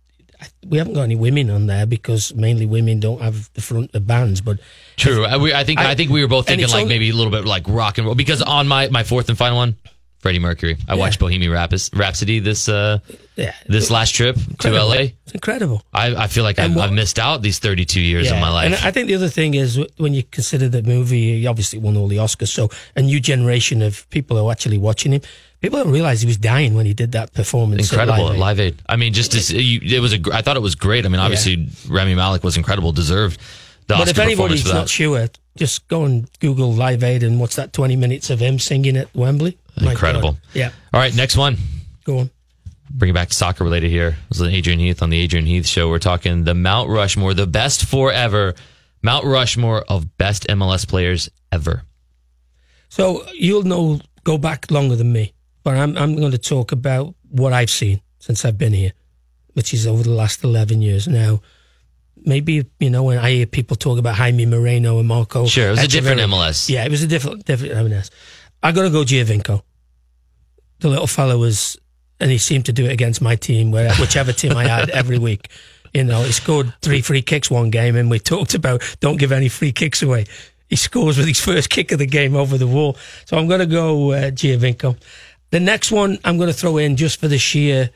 [0.68, 4.06] we haven't got any women on there because mainly women don't have the front of
[4.08, 4.42] bands.
[4.42, 4.60] But
[4.98, 5.26] True.
[5.26, 7.14] I, we, I think I, I- think we were both thinking like only- maybe a
[7.14, 9.76] little bit like rock and roll because on my my fourth and final one,
[10.20, 10.78] Freddie Mercury.
[10.88, 13.00] I watched Bohemian Rhapsody this uh,
[13.36, 13.54] Yeah.
[13.68, 14.94] this last trip to LA.
[15.26, 15.84] It's incredible.
[15.94, 18.66] I, I feel like I've, what- I've missed out these 32 years of my life.
[18.68, 21.98] And I think the other thing is when you consider the movie, he obviously won
[21.98, 22.50] all the Oscars.
[22.50, 25.22] So a new generation of people are actually watching him.
[25.64, 27.88] People don't realize he was dying when he did that performance.
[27.88, 28.40] at incredible Live at Aid.
[28.40, 28.82] Live Aid.
[28.90, 30.20] I mean, just to see, you, it was a.
[30.34, 31.06] I thought it was great.
[31.06, 33.40] I mean, obviously Rami Malek was incredible, deserved
[33.88, 37.56] the But Oscar if anybody's not sure, just go and Google Live Aid and what's
[37.56, 37.72] that?
[37.72, 39.58] Twenty minutes of him singing at Wembley.
[39.80, 40.38] Incredible.
[40.54, 41.58] Yeah, All right, next one.
[42.04, 42.30] go on.
[42.92, 44.18] Bring it back to soccer related here.
[44.30, 45.88] This is Adrian Heath on the Adrian Heath Show.
[45.90, 48.54] We're talking the Mount Rushmore, the best four ever.
[49.02, 51.84] Mount Rushmore of best MLS players ever.
[52.90, 55.34] So you'll know, go back longer than me,
[55.64, 58.94] but I'm I'm going to talk about what I've seen since I've been here,
[59.54, 61.42] which is over the last eleven years now.
[62.26, 65.46] Maybe you know when I hear people talk about Jaime Moreno and Marco.
[65.46, 66.70] Sure, it was a different MLS.
[66.70, 68.10] Yeah, it was a different different MLS.
[68.62, 69.62] I got to go Giovinco.
[70.80, 71.78] The little fellow was,
[72.20, 75.18] and he seemed to do it against my team, where whichever team I had every
[75.18, 75.50] week.
[75.94, 79.32] You know, he scored three free kicks one game, and we talked about don't give
[79.32, 80.26] any free kicks away.
[80.70, 82.98] He scores with his first kick of the game over the wall.
[83.26, 84.98] So I'm going to go uh, Giovinco.
[85.54, 87.92] The next one I'm going to throw in just for the sheer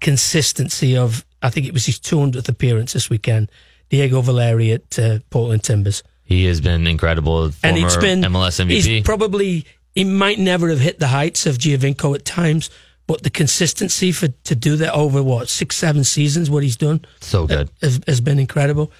[0.00, 3.50] consistency of, I think it was his 200th appearance this weekend,
[3.90, 7.50] Diego Valeri at uh, Portland Timbers He has been incredible.
[7.50, 8.70] Former and it's been MLS MVP.
[8.70, 12.70] He's probably he might never have hit the heights of Giovinco at times,
[13.06, 17.04] but the consistency for to do that over what six seven seasons, what he's done
[17.20, 17.68] so good.
[17.82, 18.90] has, has been incredible.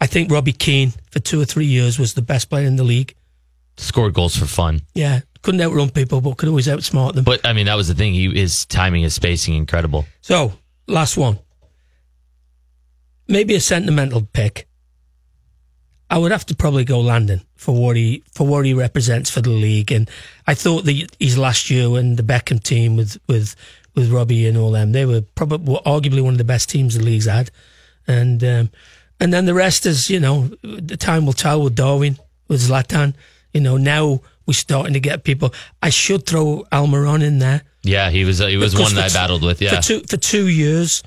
[0.00, 2.84] I think Robbie Keane for two or three years was the best player in the
[2.84, 3.14] league.
[3.78, 4.80] Scored goals for fun.
[4.94, 7.24] Yeah, couldn't outrun people, but could always outsmart them.
[7.24, 8.14] But I mean, that was the thing.
[8.14, 10.06] He his timing, his spacing, incredible.
[10.22, 10.52] So,
[10.86, 11.38] last one.
[13.28, 14.68] Maybe a sentimental pick.
[16.08, 19.40] I would have to probably go Landon for what he for what he represents for
[19.40, 20.08] the league, and
[20.46, 23.56] I thought that his last year when the Beckham team with with
[23.94, 26.94] with Robbie and all them, they were probably were arguably one of the best teams
[26.94, 27.50] the league's had,
[28.06, 28.70] and um,
[29.18, 33.14] and then the rest is you know the time will tell with Darwin with Zlatan.
[33.56, 35.54] You know now we're starting to get people.
[35.82, 37.62] I should throw Almiron in there.
[37.82, 38.40] Yeah, he was.
[38.40, 39.62] Uh, he was Because one that I battled with.
[39.62, 41.02] Yeah, For two for two years,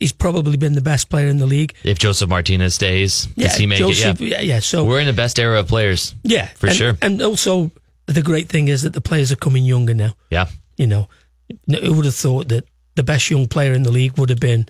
[0.00, 1.74] he's probably been the best player in the league.
[1.84, 4.24] if Josef Martinez stays, does he make Josef, it?
[4.24, 4.60] Yeah, yeah, yeah.
[4.60, 6.14] So we're in the best era of players.
[6.22, 6.98] yeah, for and, sure.
[7.02, 7.70] And also,
[8.06, 10.14] the great thing is that the players are coming younger now.
[10.30, 10.46] Yeah,
[10.78, 11.08] You know,
[11.68, 12.64] who would have thought that
[12.94, 14.66] the best young player in the league would have been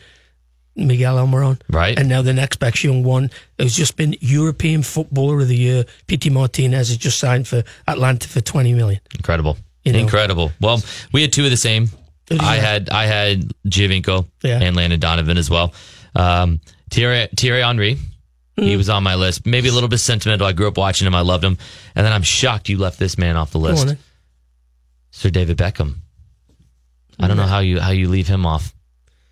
[0.75, 1.61] Miguel Almiron?
[1.69, 1.99] Right.
[1.99, 5.85] And now the next best young one has just been European Footballer of the Year.
[6.07, 9.01] Pity Martinez has just signed for Atlanta for twenty million.
[9.15, 9.99] incredible, You know.
[9.99, 10.53] incredible.
[10.61, 11.89] Well, we had two of the same.
[12.29, 12.65] Who did you I have?
[12.65, 14.61] had I had Giovinco Yeah.
[14.63, 15.75] and Landon Donovan as well.
[16.15, 16.61] Um,
[16.91, 17.99] Thierry, Thierry Henry,
[18.59, 18.65] Mm.
[18.65, 19.47] he was on my list.
[19.47, 20.47] Maybe a little bit sentimental.
[20.47, 21.15] I grew up watching him.
[21.15, 21.57] I loved him,
[21.95, 23.97] and then I'm shocked you left this man off the list.
[25.11, 25.97] Sir David Beckham.
[27.21, 28.75] I don't know how you how you leave him off,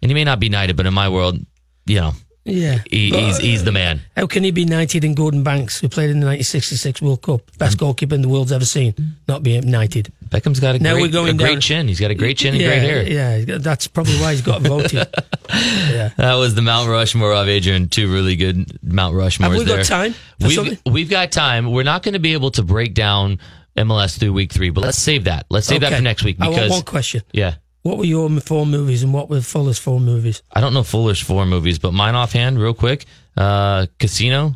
[0.02, 1.38] and he may not be knighted, but in my world,
[1.86, 2.12] you know,
[2.44, 2.78] Yeah.
[2.90, 4.00] he, he's uh, he's the man.
[4.16, 7.42] How can he be knighted in Gordon Banks, who played in the 1966 World Cup,
[7.58, 8.94] best goalkeeper in the world's ever seen,
[9.28, 10.12] not be knighted?
[10.30, 11.88] Beckham's got a Now great, we're going a great down- chin.
[11.88, 13.42] He's got a great chin and yeah, great hair.
[13.48, 14.92] Yeah, that's probably why he's got voted.
[15.50, 16.10] yeah.
[16.16, 17.88] That was the Mount Rushmore of Adrian.
[17.88, 19.84] Two really good Mount Rushmores Have we got there.
[19.84, 20.78] time We've, something?
[20.86, 21.70] we've got time.
[21.72, 23.38] We're not going to be able to break down
[23.76, 25.46] MLS through week three, but let's save that.
[25.50, 27.22] Let's save that for next week I want because one question.
[27.32, 30.42] yeah, What were your four movies and what were Fuller's four movies?
[30.52, 33.06] I don't know Fuller's four movies, but mine offhand, real quick:
[33.36, 34.54] uh, Casino,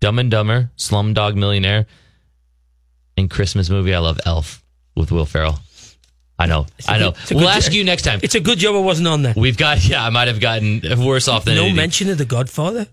[0.00, 1.86] Dumb and Dumber, Slumdog Millionaire,
[3.16, 3.94] and Christmas movie.
[3.94, 4.62] I love Elf
[4.94, 5.58] with Will Ferrell.
[6.38, 7.12] I know, I know.
[7.28, 8.20] good- We'll ask you next time.
[8.22, 9.34] It's a good job I wasn't on there.
[9.36, 10.04] We've got yeah.
[10.04, 11.76] I might have gotten worse off than No anything.
[11.76, 12.86] mention of The Godfather?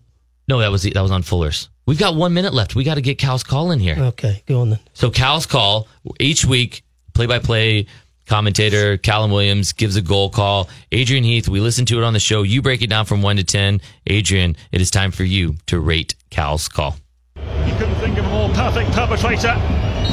[0.50, 1.70] No, that was that was on Fuller's.
[1.86, 2.76] We've got one minute left.
[2.76, 3.96] We got to get Cal's call in here.
[3.98, 4.80] Okay, go on then.
[4.94, 5.88] So Cal's call
[6.20, 7.86] each week, play-by-play
[8.28, 10.70] commentator Callum Williams gives a goal call.
[10.92, 12.44] Adrian Heath, we listen to it on the show.
[12.44, 13.82] You break it down from one to ten.
[14.06, 16.98] Adrian, it is time for you to rate Cal's call.
[17.36, 19.54] You couldn't think of a more perfect perpetrator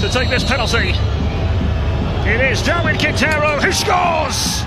[0.01, 0.93] to take this penalty.
[2.29, 4.63] It is Darwin Quintero who scores!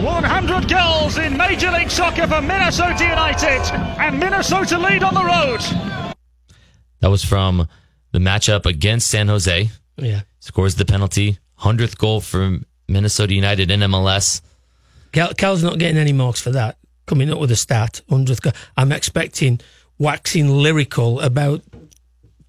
[0.00, 3.60] 100 goals in Major League Soccer for Minnesota United,
[4.00, 5.60] and Minnesota lead on the road.
[7.00, 7.68] That was from
[8.12, 9.70] the matchup against San Jose.
[9.96, 10.20] Yeah.
[10.38, 12.60] Scores the penalty, hundredth goal for
[12.90, 14.40] Minnesota United in MLS.
[15.12, 16.76] Cal, Cal's not getting any marks for that.
[17.06, 18.52] Coming up with a stat, 100th goal.
[18.76, 19.60] I'm expecting
[19.98, 21.62] waxing lyrical about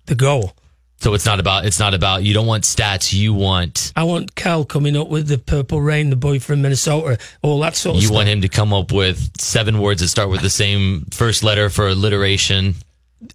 [0.06, 0.54] the goal.
[1.00, 3.12] So it's not about it's not about you don't want stats.
[3.12, 7.18] You want I want Cal coming up with the Purple Rain, the boy from Minnesota,
[7.42, 8.18] all that sort of you stuff.
[8.18, 11.72] want him to come up with seven words that start with the same first letter
[11.72, 12.76] for alliteration.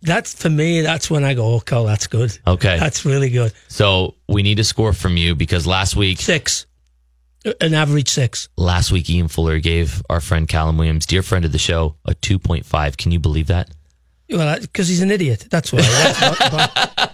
[0.03, 0.81] That's for me.
[0.83, 2.39] That's when I go, oh, Cal, that's good.
[2.47, 2.79] Okay.
[2.79, 3.53] That's really good.
[3.67, 6.67] So we need a score from you because last week Six.
[7.61, 8.49] An average six.
[8.57, 12.15] Last week, Ian Fuller gave our friend Callum Williams, dear friend of the show, a
[12.15, 12.97] 2.5.
[12.97, 13.71] Can you believe that?
[14.29, 15.47] Well, because he's an idiot.
[15.51, 15.81] That's why.
[15.83, 17.13] That's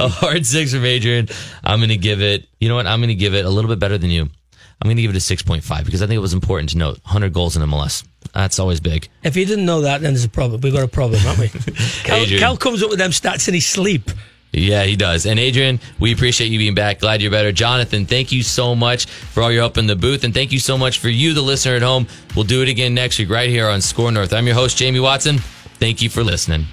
[0.00, 1.28] A hard six from Adrian.
[1.64, 2.86] I'm going to give it, you know what?
[2.86, 4.22] I'm going to give it a little bit better than you.
[4.22, 6.98] I'm going to give it a 6.5 because I think it was important to note
[7.04, 8.04] 100 goals in MLS.
[8.32, 9.08] That's always big.
[9.24, 10.60] if you didn't know that, then there's a problem.
[10.60, 11.60] We've got a problem, haven't we?
[12.04, 14.10] Cal, Cal comes up with them stats in his sleep.
[14.52, 15.26] Yeah, he does.
[15.26, 17.00] And Adrian, we appreciate you being back.
[17.00, 17.52] Glad you're better.
[17.52, 20.24] Jonathan, thank you so much for all your help in the booth.
[20.24, 22.06] And thank you so much for you, the listener at home.
[22.34, 24.32] We'll do it again next week right here on SKOR North.
[24.32, 25.38] I'm your host, Jamie Watson.
[25.78, 26.66] Thank you for listening.